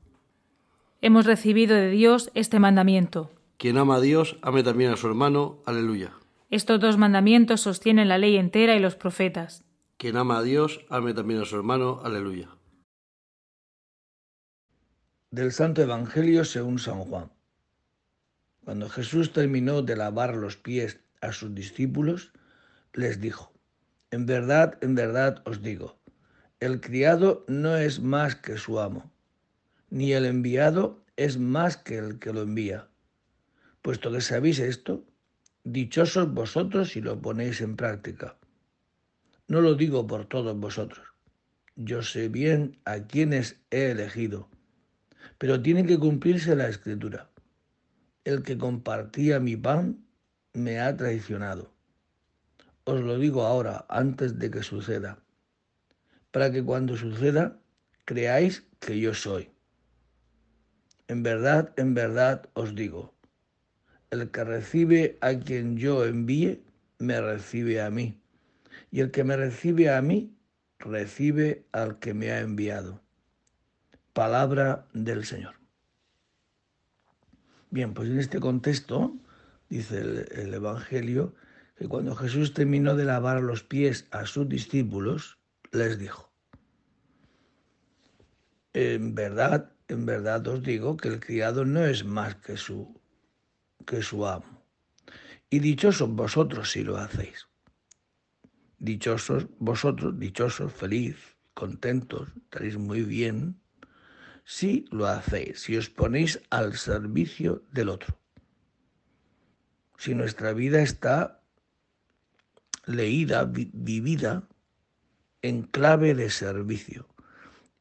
Hemos 1.01 1.27
recibido 1.27 1.77
de 1.77 1.91
Dios 1.91 2.33
este 2.35 2.59
mandamiento. 2.59 3.31
Quien 3.57 3.79
ama 3.79 3.97
a 3.97 4.01
Dios, 4.01 4.37
ame 4.43 4.65
también 4.65 4.91
a 4.91 4.97
su 4.97 5.07
hermano. 5.07 5.63
Aleluya. 5.65 6.13
Estos 6.51 6.81
dos 6.81 6.99
mandamientos 6.99 7.61
sostienen 7.61 8.09
la 8.09 8.19
ley 8.19 8.37
entera 8.37 8.75
y 8.75 8.81
los 8.81 8.97
profetas. 8.97 9.63
Quien 9.97 10.17
ama 10.17 10.39
a 10.39 10.43
Dios, 10.43 10.81
ame 10.89 11.15
también 11.15 11.41
a 11.41 11.45
su 11.45 11.55
hermano. 11.55 12.01
Aleluya. 12.03 12.49
Del 15.31 15.53
Santo 15.53 15.83
Evangelio 15.83 16.45
según 16.45 16.81
San 16.81 16.99
Juan. 17.05 17.31
Cuando 18.65 18.89
Jesús 18.89 19.33
terminó 19.33 19.83
de 19.83 19.95
lavar 19.95 20.35
los 20.35 20.57
pies 20.57 20.99
a 21.21 21.31
sus 21.31 21.55
discípulos, 21.55 22.33
les 22.93 23.21
dijo, 23.21 23.53
En 24.11 24.27
verdad, 24.27 24.79
en 24.81 24.97
verdad 24.97 25.43
os 25.47 25.63
digo, 25.63 25.97
el 26.59 26.81
criado 26.81 27.45
no 27.47 27.77
es 27.77 28.01
más 28.01 28.35
que 28.35 28.59
su 28.59 28.81
amo 28.81 29.13
ni 29.91 30.13
el 30.13 30.27
enviado 30.27 31.03
es 31.17 31.39
más 31.39 31.77
que 31.77 31.99
el 31.99 32.19
que 32.19 32.33
lo 32.33 32.43
envía. 32.43 32.89
Puesto 33.83 34.13
que 34.13 34.21
sabéis 34.21 34.59
esto, 34.59 35.05
dichosos 35.65 36.33
vosotros 36.33 36.91
si 36.91 37.01
lo 37.01 37.21
ponéis 37.21 37.61
en 37.61 37.77
práctica. 37.77 38.37
No 39.47 39.61
lo 39.61 39.75
digo 39.75 40.07
por 40.07 40.27
todos 40.27 40.59
vosotros. 40.59 41.07
Yo 41.77 42.03
sé 42.03 42.29
bien 42.29 42.79
a 42.85 43.01
quienes 43.07 43.61
he 43.71 43.91
elegido, 43.91 44.49
pero 45.39 45.63
tiene 45.63 45.87
que 45.87 45.99
cumplirse 45.99 46.55
la 46.57 46.69
escritura. 46.69 47.31
El 48.25 48.43
que 48.43 48.59
compartía 48.59 49.41
mi 49.41 49.57
pan 49.57 50.05
me 50.53 50.81
ha 50.81 50.97
traicionado. 50.97 51.73
Os 52.85 53.01
lo 53.01 53.19
digo 53.19 53.45
ahora, 53.45 53.87
antes 53.89 54.39
de 54.39 54.51
que 54.51 54.63
suceda, 54.63 55.19
para 56.31 56.51
que 56.51 56.65
cuando 56.65 56.97
suceda 56.97 57.59
creáis 58.05 58.65
que 58.81 58.99
yo 58.99 59.15
soy. 59.15 59.51
En 61.09 61.23
verdad, 61.23 61.73
en 61.77 61.95
verdad 61.95 62.51
os 62.53 62.75
digo, 62.75 63.15
el 64.11 64.31
que 64.31 64.45
recibe 64.45 65.19
a 65.23 65.35
quien 65.35 65.79
yo 65.79 66.05
envíe, 66.05 66.63
me 66.99 67.21
recibe 67.21 67.81
a 67.81 67.91
mí. 67.91 68.21
Y 68.91 69.01
el 69.01 69.11
que 69.11 69.25
me 69.25 69.37
recibe 69.37 69.91
a 69.91 70.03
mí, 70.03 70.37
recibe 70.79 71.67
al 71.73 71.99
que 71.99 72.13
me 72.13 72.31
ha 72.31 72.41
enviado. 72.41 73.03
Palabra 74.13 74.87
del 74.93 75.25
Señor. 75.25 75.55
Bien, 77.71 77.95
pues 77.95 78.09
en 78.09 78.19
este 78.19 78.39
contexto, 78.41 79.17
dice 79.69 80.01
el, 80.01 80.55
Evangelio, 80.55 81.35
que 81.77 81.89
cuando 81.89 82.15
Jesús 82.17 82.53
terminó 82.53 82.97
de 82.97 83.05
lavar 83.05 83.43
los 83.43 83.63
pies 83.63 84.07
a 84.11 84.27
sus 84.27 84.49
discípulos, 84.49 85.39
les 85.73 85.99
dijo, 85.99 86.33
en 88.73 89.15
verdad, 89.15 89.73
en 89.89 90.05
verdad 90.05 90.47
os 90.47 90.63
digo 90.63 90.97
que 90.97 91.09
el 91.09 91.21
criado 91.21 91.65
no 91.65 91.85
es 91.85 92.05
más 92.05 92.37
que 92.37 92.57
su, 92.57 93.01
que 93.87 94.03
su 94.03 94.27
amo. 94.27 94.63
Y 95.51 95.61
dichosos 95.61 96.11
vosotros 96.11 96.71
si 96.73 96.85
lo 96.85 96.99
hacéis. 96.99 97.49
Dichosos 98.79 99.47
vosotros, 99.59 100.19
dichosos, 100.19 100.73
feliz, 100.73 101.17
contentos, 101.55 102.29
estaréis 102.37 102.77
muy 102.77 103.03
bien 103.03 103.59
si 104.45 104.85
lo 104.91 105.07
hacéis, 105.07 105.61
si 105.61 105.77
os 105.77 105.91
ponéis 105.91 106.41
al 106.51 106.77
servicio 106.77 107.65
del 107.73 107.89
otro. 107.89 108.19
Si 109.97 110.15
nuestra 110.15 110.53
vida 110.53 110.81
está 110.81 111.43
leída, 112.87 113.45
vivida 113.45 114.49
en 115.43 115.63
clave 115.63 116.15
de 116.15 116.31
servicio 116.31 117.09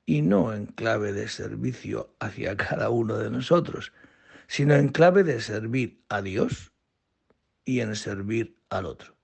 y 0.08 0.22
no 0.24 0.54
en 0.54 0.66
clave 0.66 1.14
de 1.14 1.28
servicio 1.28 2.16
hacia 2.20 2.58
cada 2.58 2.90
uno 2.90 3.20
de 3.20 3.30
nosotros, 3.30 3.94
sino 4.48 4.74
en 4.74 4.88
clave 4.88 5.24
de 5.24 5.40
servir 5.42 6.02
a 6.10 6.24
Dios 6.24 6.72
y 7.66 7.82
en 7.82 7.96
servir 7.96 8.58
al 8.70 8.86
otro. 8.86 9.16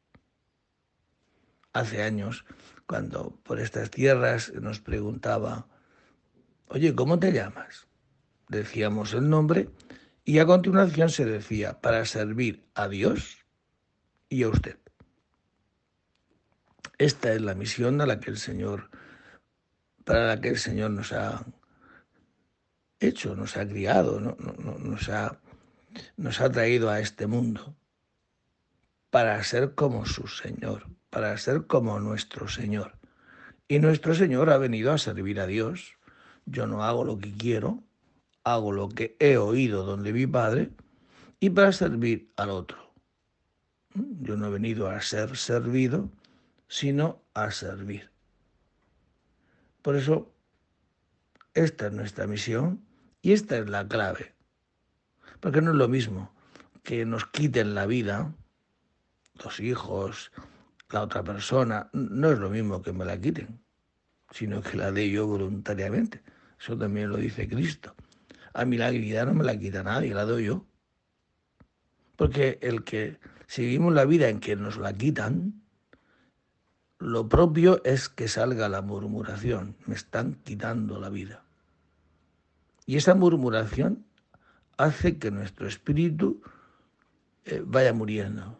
Hace 1.71 2.03
años, 2.03 2.45
cuando 2.85 3.39
por 3.43 3.59
estas 3.59 3.89
tierras 3.89 4.53
nos 4.53 4.79
preguntaba, 4.79 5.67
oye, 6.67 6.93
¿cómo 6.93 7.17
te 7.17 7.31
llamas? 7.31 7.87
Decíamos 8.49 9.13
el 9.13 9.29
nombre 9.29 9.69
y 10.25 10.39
a 10.39 10.45
continuación 10.45 11.09
se 11.09 11.25
decía, 11.25 11.79
para 11.81 12.05
servir 12.05 12.67
a 12.75 12.89
Dios 12.89 13.45
y 14.27 14.43
a 14.43 14.49
usted. 14.49 14.77
Esta 16.97 17.33
es 17.33 17.41
la 17.41 17.55
misión 17.55 18.01
a 18.01 18.05
la 18.05 18.19
que 18.19 18.29
el 18.29 18.37
Señor, 18.37 18.89
para 20.05 20.27
la 20.27 20.41
que 20.41 20.49
el 20.49 20.57
Señor 20.57 20.91
nos 20.91 21.13
ha 21.13 21.45
hecho, 22.99 23.35
nos 23.35 23.57
ha 23.57 23.67
criado, 23.67 24.19
nos, 24.19 25.09
ha, 25.09 25.39
nos 26.17 26.41
ha 26.41 26.51
traído 26.51 26.89
a 26.89 26.99
este 26.99 27.27
mundo 27.27 27.75
para 29.09 29.41
ser 29.43 29.75
como 29.75 30.05
su 30.05 30.27
Señor, 30.27 30.87
para 31.09 31.37
ser 31.37 31.67
como 31.67 31.99
nuestro 31.99 32.47
Señor. 32.47 32.97
Y 33.67 33.79
nuestro 33.79 34.15
Señor 34.15 34.49
ha 34.49 34.57
venido 34.57 34.91
a 34.91 34.97
servir 34.97 35.39
a 35.39 35.47
Dios. 35.47 35.97
Yo 36.45 36.67
no 36.67 36.83
hago 36.83 37.03
lo 37.03 37.17
que 37.17 37.31
quiero, 37.31 37.83
hago 38.43 38.71
lo 38.71 38.89
que 38.89 39.15
he 39.19 39.37
oído 39.37 39.83
donde 39.83 40.13
mi 40.13 40.27
Padre 40.27 40.71
y 41.39 41.49
para 41.49 41.71
servir 41.71 42.31
al 42.37 42.49
otro. 42.49 42.93
Yo 43.93 44.35
no 44.37 44.47
he 44.47 44.49
venido 44.49 44.89
a 44.89 45.01
ser 45.01 45.37
servido, 45.37 46.09
sino 46.67 47.21
a 47.33 47.51
servir. 47.51 48.12
Por 49.83 49.97
eso, 49.97 50.33
esta 51.53 51.87
es 51.87 51.93
nuestra 51.93 52.25
misión 52.25 52.83
y 53.21 53.33
esta 53.33 53.57
es 53.57 53.69
la 53.69 53.87
clave. 53.87 54.33
Porque 55.41 55.61
no 55.61 55.71
es 55.71 55.77
lo 55.77 55.89
mismo 55.89 56.33
que 56.83 57.05
nos 57.05 57.25
quiten 57.25 57.75
la 57.75 57.85
vida, 57.85 58.33
los 59.43 59.59
hijos, 59.59 60.31
la 60.89 61.01
otra 61.01 61.21
persona, 61.23 61.89
no 61.91 62.31
es 62.31 62.39
lo 62.39 62.49
mismo 62.49 62.81
que 62.81 62.93
me 62.93 63.03
la 63.03 63.19
quiten, 63.19 63.61
sino 64.31 64.61
que 64.61 64.77
la 64.77 64.91
dé 64.91 65.09
yo 65.09 65.27
voluntariamente. 65.27 66.23
Eso 66.57 66.77
también 66.77 67.09
lo 67.09 67.17
dice 67.17 67.47
Cristo. 67.49 67.93
A 68.53 68.63
mí 68.63 68.77
la 68.77 68.89
vida 68.89 69.25
no 69.25 69.33
me 69.33 69.43
la 69.43 69.59
quita 69.59 69.83
nadie, 69.83 70.13
la 70.13 70.23
doy 70.23 70.45
yo. 70.45 70.65
Porque 72.15 72.57
el 72.61 72.85
que 72.85 73.19
seguimos 73.47 73.93
la 73.93 74.05
vida 74.05 74.29
en 74.29 74.39
que 74.39 74.55
nos 74.55 74.77
la 74.77 74.93
quitan, 74.93 75.62
lo 77.03 77.27
propio 77.27 77.83
es 77.83 78.07
que 78.07 78.29
salga 78.29 78.69
la 78.69 78.81
murmuración, 78.81 79.75
me 79.85 79.93
están 79.93 80.35
quitando 80.45 81.01
la 81.01 81.09
vida. 81.09 81.43
Y 82.85 82.95
esa 82.95 83.13
murmuración 83.13 84.05
hace 84.77 85.17
que 85.19 85.29
nuestro 85.29 85.67
espíritu 85.67 86.41
eh, 87.43 87.61
vaya 87.65 87.91
muriendo. 87.93 88.57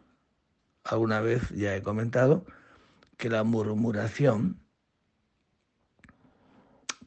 Alguna 0.84 1.22
vez 1.22 1.50
ya 1.52 1.74
he 1.74 1.82
comentado 1.82 2.46
que 3.16 3.30
la 3.30 3.46
murmuración 3.46 4.60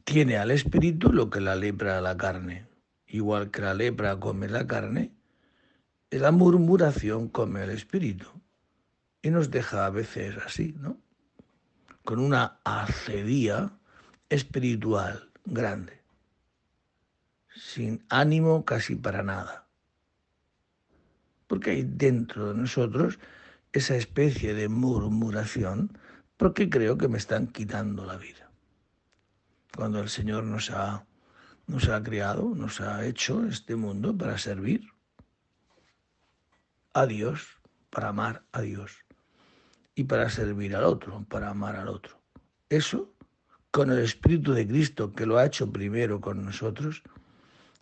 tiene 0.05 0.37
al 0.37 0.49
espíritu 0.49 1.13
lo 1.13 1.29
que 1.29 1.39
la 1.39 1.55
lepra 1.55 1.99
a 1.99 2.01
la 2.01 2.17
carne. 2.17 2.67
Igual 3.05 3.51
que 3.51 3.61
la 3.61 3.75
lepra 3.75 4.19
come 4.19 4.49
la 4.49 4.65
carne, 4.65 5.11
la 6.09 6.31
murmuración 6.31 7.29
come 7.29 7.63
el 7.63 7.69
espíritu. 7.69 8.25
Y 9.21 9.29
nos 9.29 9.51
deja 9.51 9.85
a 9.85 9.91
veces 9.91 10.35
así, 10.43 10.73
¿no? 10.79 10.97
Con 12.07 12.19
una 12.19 12.61
acedía 12.63 13.69
espiritual 14.29 15.29
grande, 15.43 16.01
sin 17.53 18.05
ánimo 18.07 18.63
casi 18.63 18.95
para 18.95 19.23
nada. 19.23 19.67
Porque 21.47 21.71
hay 21.71 21.83
dentro 21.83 22.47
de 22.47 22.61
nosotros 22.61 23.19
esa 23.73 23.97
especie 23.97 24.53
de 24.53 24.69
murmuración, 24.69 25.99
porque 26.37 26.69
creo 26.69 26.97
que 26.97 27.09
me 27.09 27.17
están 27.17 27.47
quitando 27.47 28.05
la 28.05 28.15
vida. 28.15 28.49
Cuando 29.75 29.99
el 29.99 30.07
Señor 30.07 30.45
nos 30.45 30.71
ha, 30.71 31.05
nos 31.65 31.89
ha 31.89 32.01
creado, 32.03 32.55
nos 32.55 32.79
ha 32.79 33.05
hecho 33.05 33.43
este 33.43 33.75
mundo 33.75 34.17
para 34.17 34.37
servir 34.37 34.93
a 36.93 37.05
Dios, 37.05 37.59
para 37.89 38.07
amar 38.07 38.45
a 38.53 38.61
Dios 38.61 39.06
y 39.97 40.03
para 40.03 40.29
servir 40.29 40.75
al 40.75 40.83
otro, 40.83 41.25
para 41.27 41.49
amar 41.49 41.75
al 41.75 41.87
otro. 41.87 42.21
Eso, 42.69 43.11
con 43.71 43.91
el 43.91 43.97
Espíritu 43.97 44.53
de 44.53 44.67
Cristo 44.67 45.11
que 45.11 45.25
lo 45.25 45.39
ha 45.39 45.45
hecho 45.47 45.73
primero 45.73 46.21
con 46.21 46.45
nosotros, 46.45 47.01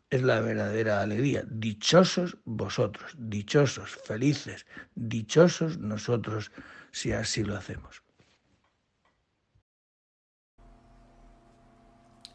es 0.10 0.24
la 0.24 0.40
verdadera 0.40 1.02
alegría. 1.02 1.44
Dichosos 1.46 2.38
vosotros, 2.46 3.16
dichosos, 3.18 3.90
felices, 4.06 4.66
dichosos 4.96 5.78
nosotros 5.78 6.54
si 6.92 7.12
así 7.12 7.44
lo 7.44 7.58
hacemos. 7.58 8.02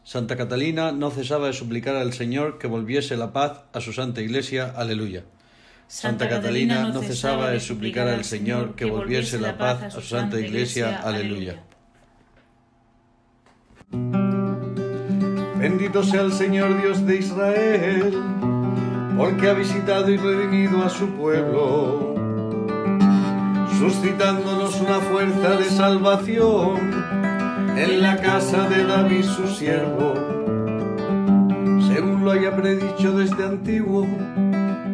Santa 0.03 0.37
Catalina 0.37 0.91
no 0.91 1.09
cesaba 1.09 1.47
de 1.47 1.53
suplicar 1.53 1.95
al 1.95 2.13
Señor 2.13 2.59
que 2.59 2.67
volviese 2.67 3.17
la 3.17 3.33
paz 3.33 3.63
a 3.73 3.81
su 3.81 3.93
Santa 3.93 4.21
Iglesia. 4.21 4.71
Aleluya. 4.75 5.25
Santa 5.91 6.29
Catalina 6.29 6.87
no 6.87 7.01
cesaba 7.01 7.49
de 7.49 7.59
suplicar 7.59 8.07
al 8.07 8.23
Señor 8.23 8.75
que 8.75 8.85
volviese 8.85 9.37
la 9.37 9.57
paz 9.57 9.83
a 9.83 9.91
su 9.91 9.99
Santa 9.99 10.39
Iglesia. 10.39 11.01
Aleluya. 11.03 11.61
Bendito 15.59 16.01
sea 16.01 16.21
el 16.21 16.31
Señor 16.31 16.81
Dios 16.81 17.05
de 17.05 17.17
Israel, 17.17 18.13
porque 19.17 19.49
ha 19.49 19.53
visitado 19.53 20.09
y 20.09 20.15
redimido 20.15 20.81
a 20.81 20.89
su 20.89 21.09
pueblo, 21.09 22.15
suscitándonos 23.77 24.79
una 24.79 25.01
fuerza 25.01 25.57
de 25.57 25.65
salvación 25.65 26.79
en 27.75 28.01
la 28.01 28.15
casa 28.15 28.69
de 28.69 28.85
David 28.85 29.25
su 29.25 29.45
siervo, 29.45 30.13
según 31.93 32.23
lo 32.23 32.31
haya 32.31 32.55
predicho 32.55 33.11
desde 33.11 33.43
antiguo 33.43 34.07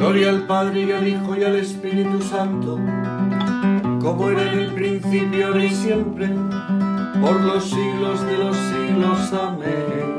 Gloria 0.00 0.30
al 0.30 0.46
Padre 0.46 0.80
y 0.80 0.92
al 0.92 1.06
Hijo 1.06 1.36
y 1.36 1.44
al 1.44 1.56
Espíritu 1.56 2.22
Santo, 2.22 2.76
como 4.00 4.30
era 4.30 4.50
en 4.50 4.60
el 4.60 4.72
principio, 4.72 5.48
ahora 5.48 5.62
y 5.62 5.68
siempre, 5.68 6.26
por 7.20 7.38
los 7.42 7.64
siglos 7.68 8.24
de 8.24 8.38
los 8.38 8.56
siglos. 8.56 9.32
Amén. 9.34 10.16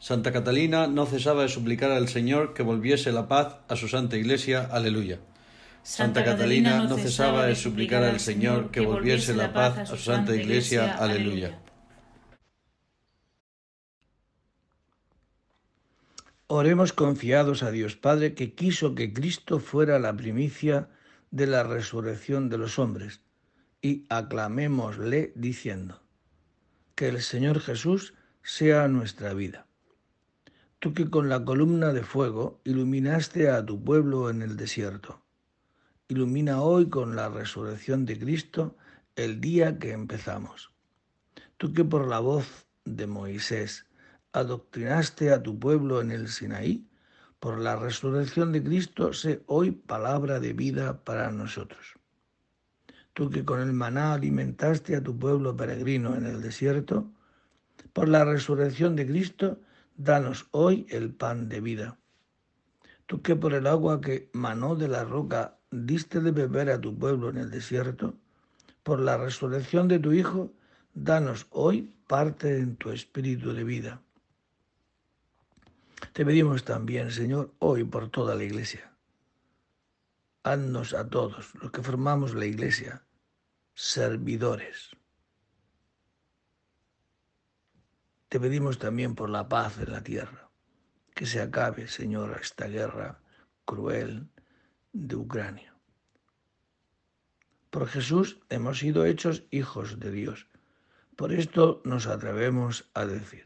Santa 0.00 0.32
Catalina 0.32 0.88
no 0.88 1.06
cesaba 1.06 1.42
de 1.42 1.48
suplicar 1.48 1.92
al 1.92 2.08
Señor 2.08 2.52
que 2.52 2.64
volviese 2.64 3.12
la 3.12 3.28
paz 3.28 3.58
a 3.68 3.76
su 3.76 3.86
Santa 3.86 4.16
Iglesia. 4.16 4.68
Aleluya. 4.72 5.20
Santa 5.84 6.24
Catalina 6.24 6.82
no 6.82 6.96
cesaba 6.96 7.46
de 7.46 7.54
suplicar 7.54 8.02
al 8.02 8.18
Señor 8.18 8.72
que 8.72 8.80
volviese 8.80 9.36
la 9.36 9.52
paz 9.52 9.78
a 9.78 9.86
su 9.86 9.98
Santa 9.98 10.34
Iglesia. 10.34 10.96
Aleluya. 10.98 11.60
Oremos 16.48 16.92
confiados 16.92 17.64
a 17.64 17.72
Dios 17.72 17.96
Padre 17.96 18.34
que 18.34 18.54
quiso 18.54 18.94
que 18.94 19.12
Cristo 19.12 19.58
fuera 19.58 19.98
la 19.98 20.16
primicia 20.16 20.88
de 21.32 21.48
la 21.48 21.64
resurrección 21.64 22.48
de 22.48 22.56
los 22.56 22.78
hombres 22.78 23.20
y 23.82 24.04
aclamémosle 24.10 25.32
diciendo, 25.34 26.02
que 26.94 27.08
el 27.08 27.20
Señor 27.20 27.58
Jesús 27.58 28.14
sea 28.44 28.86
nuestra 28.86 29.34
vida. 29.34 29.66
Tú 30.78 30.94
que 30.94 31.10
con 31.10 31.28
la 31.28 31.44
columna 31.44 31.92
de 31.92 32.04
fuego 32.04 32.60
iluminaste 32.62 33.50
a 33.50 33.66
tu 33.66 33.82
pueblo 33.82 34.30
en 34.30 34.40
el 34.40 34.56
desierto, 34.56 35.24
ilumina 36.06 36.62
hoy 36.62 36.88
con 36.88 37.16
la 37.16 37.28
resurrección 37.28 38.06
de 38.06 38.20
Cristo 38.20 38.76
el 39.16 39.40
día 39.40 39.80
que 39.80 39.90
empezamos. 39.90 40.70
Tú 41.56 41.72
que 41.72 41.84
por 41.84 42.06
la 42.06 42.20
voz 42.20 42.68
de 42.84 43.08
Moisés 43.08 43.85
adoctrinaste 44.36 45.32
a 45.32 45.42
tu 45.42 45.58
pueblo 45.58 46.02
en 46.02 46.10
el 46.10 46.28
Sinaí, 46.28 46.86
por 47.40 47.58
la 47.58 47.76
resurrección 47.76 48.52
de 48.52 48.62
Cristo, 48.62 49.14
sé 49.14 49.42
hoy 49.46 49.70
palabra 49.70 50.40
de 50.40 50.52
vida 50.52 51.04
para 51.04 51.30
nosotros. 51.30 51.94
Tú 53.14 53.30
que 53.30 53.46
con 53.46 53.60
el 53.60 53.72
maná 53.72 54.12
alimentaste 54.12 54.94
a 54.94 55.02
tu 55.02 55.18
pueblo 55.18 55.56
peregrino 55.56 56.14
en 56.16 56.26
el 56.26 56.42
desierto, 56.42 57.10
por 57.94 58.08
la 58.08 58.26
resurrección 58.26 58.94
de 58.94 59.06
Cristo, 59.06 59.58
danos 59.96 60.48
hoy 60.50 60.86
el 60.90 61.14
pan 61.14 61.48
de 61.48 61.62
vida. 61.62 61.98
Tú 63.06 63.22
que 63.22 63.36
por 63.36 63.54
el 63.54 63.66
agua 63.66 64.02
que 64.02 64.28
manó 64.34 64.76
de 64.76 64.88
la 64.88 65.04
roca 65.04 65.56
diste 65.70 66.20
de 66.20 66.32
beber 66.32 66.68
a 66.68 66.80
tu 66.80 66.98
pueblo 66.98 67.30
en 67.30 67.38
el 67.38 67.50
desierto, 67.50 68.14
por 68.82 69.00
la 69.00 69.16
resurrección 69.16 69.88
de 69.88 69.98
tu 69.98 70.12
Hijo, 70.12 70.52
danos 70.92 71.46
hoy 71.50 71.94
parte 72.06 72.58
en 72.58 72.76
tu 72.76 72.90
espíritu 72.90 73.54
de 73.54 73.64
vida. 73.64 74.02
Te 76.12 76.24
pedimos 76.24 76.64
también, 76.64 77.10
Señor, 77.10 77.54
hoy 77.58 77.84
por 77.84 78.10
toda 78.10 78.34
la 78.34 78.44
Iglesia. 78.44 78.92
Haznos 80.42 80.94
a 80.94 81.08
todos 81.08 81.54
los 81.54 81.70
que 81.70 81.82
formamos 81.82 82.34
la 82.34 82.46
Iglesia 82.46 83.06
servidores. 83.74 84.90
Te 88.28 88.40
pedimos 88.40 88.78
también 88.78 89.14
por 89.14 89.30
la 89.30 89.48
paz 89.48 89.78
en 89.78 89.92
la 89.92 90.02
tierra, 90.02 90.50
que 91.14 91.26
se 91.26 91.40
acabe, 91.40 91.88
Señor, 91.88 92.38
esta 92.40 92.66
guerra 92.66 93.20
cruel 93.64 94.28
de 94.92 95.16
Ucrania. 95.16 95.74
Por 97.70 97.86
Jesús 97.88 98.38
hemos 98.48 98.78
sido 98.78 99.04
hechos 99.04 99.44
hijos 99.50 100.00
de 100.00 100.10
Dios. 100.10 100.48
Por 101.16 101.32
esto 101.32 101.82
nos 101.84 102.06
atrevemos 102.06 102.88
a 102.94 103.04
decir, 103.04 103.45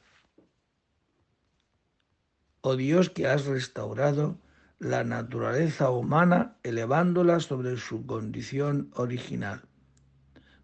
oh 2.61 2.75
Dios 2.75 3.09
que 3.09 3.27
has 3.27 3.45
restaurado 3.45 4.37
la 4.79 5.03
naturaleza 5.03 5.89
humana 5.89 6.57
elevándola 6.63 7.39
sobre 7.39 7.77
su 7.77 8.05
condición 8.05 8.89
original. 8.95 9.61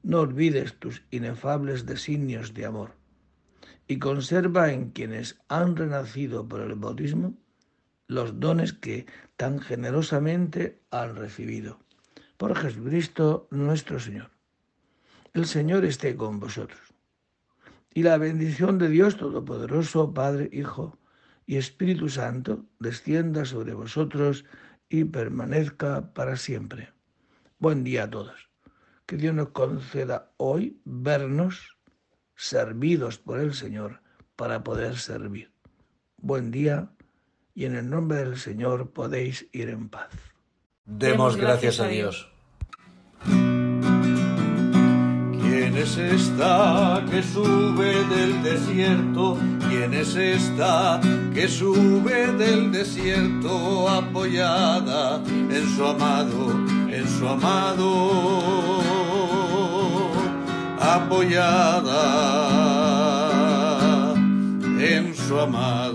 No 0.04 0.22
olvides 0.22 0.80
tus 0.80 1.04
inefables 1.12 1.86
designios 1.86 2.54
de 2.54 2.66
amor 2.66 2.92
y 3.88 4.00
conserva 4.00 4.72
en 4.72 4.92
quienes 4.92 5.40
han 5.48 5.76
renacido 5.76 6.48
por 6.48 6.62
el 6.62 6.76
bautismo 6.76 7.34
los 8.08 8.40
dones 8.40 8.74
que 8.74 9.06
tan 9.36 9.60
generosamente 9.60 10.80
han 10.92 11.16
recibido. 11.16 11.80
Por 12.38 12.56
Jesucristo 12.56 13.48
nuestro 13.52 14.00
Señor. 14.00 14.32
El 15.34 15.46
Señor 15.46 15.86
esté 15.86 16.16
con 16.16 16.40
vosotros. 16.40 16.82
Y 17.94 18.04
la 18.04 18.18
bendición 18.18 18.78
de 18.78 18.90
Dios 18.90 19.18
Todopoderoso, 19.18 20.14
Padre, 20.14 20.50
Hijo, 20.54 20.98
y 21.48 21.56
Espíritu 21.56 22.10
Santo 22.10 22.66
descienda 22.78 23.46
sobre 23.46 23.74
vosotros 23.74 24.46
y 24.90 25.06
permanezca 25.06 26.14
para 26.14 26.36
siempre. 26.36 26.92
Buen 27.58 27.84
día 27.84 28.04
a 28.04 28.10
todos. 28.10 28.50
Que 29.06 29.16
Dios 29.16 29.34
nos 29.34 29.50
conceda 29.50 30.34
hoy 30.36 30.80
vernos 30.84 31.78
servidos 32.36 33.18
por 33.18 33.40
el 33.40 33.54
Señor 33.54 34.02
para 34.36 34.64
poder 34.64 34.98
servir. 34.98 35.52
Buen 36.18 36.52
día 36.52 36.90
y 37.56 37.64
en 37.66 37.76
el 37.76 37.90
nombre 37.90 38.20
del 38.20 38.38
Señor 38.38 38.92
podéis 38.92 39.48
ir 39.54 39.70
en 39.70 39.88
paz. 39.90 40.12
Demos 40.86 41.38
gracias 41.38 41.80
a 41.80 41.88
Dios. 41.88 42.30
¿Quién 45.42 45.78
es 45.78 45.98
esta 45.98 47.06
que 47.10 47.24
sube 47.24 48.04
del 48.06 48.44
desierto? 48.44 49.40
¿Quién 49.70 49.94
es 49.94 50.16
esta 50.16 51.00
que 51.38 51.48
sube 51.48 52.34
del 52.34 52.72
desierto 52.72 53.88
apoyada 53.88 55.22
en 55.28 55.76
su 55.76 55.86
amado, 55.86 56.50
en 56.90 57.08
su 57.08 57.28
amado? 57.28 58.82
Apoyada 60.82 62.02
en 64.80 65.14
su 65.16 65.40
amado. 65.40 65.87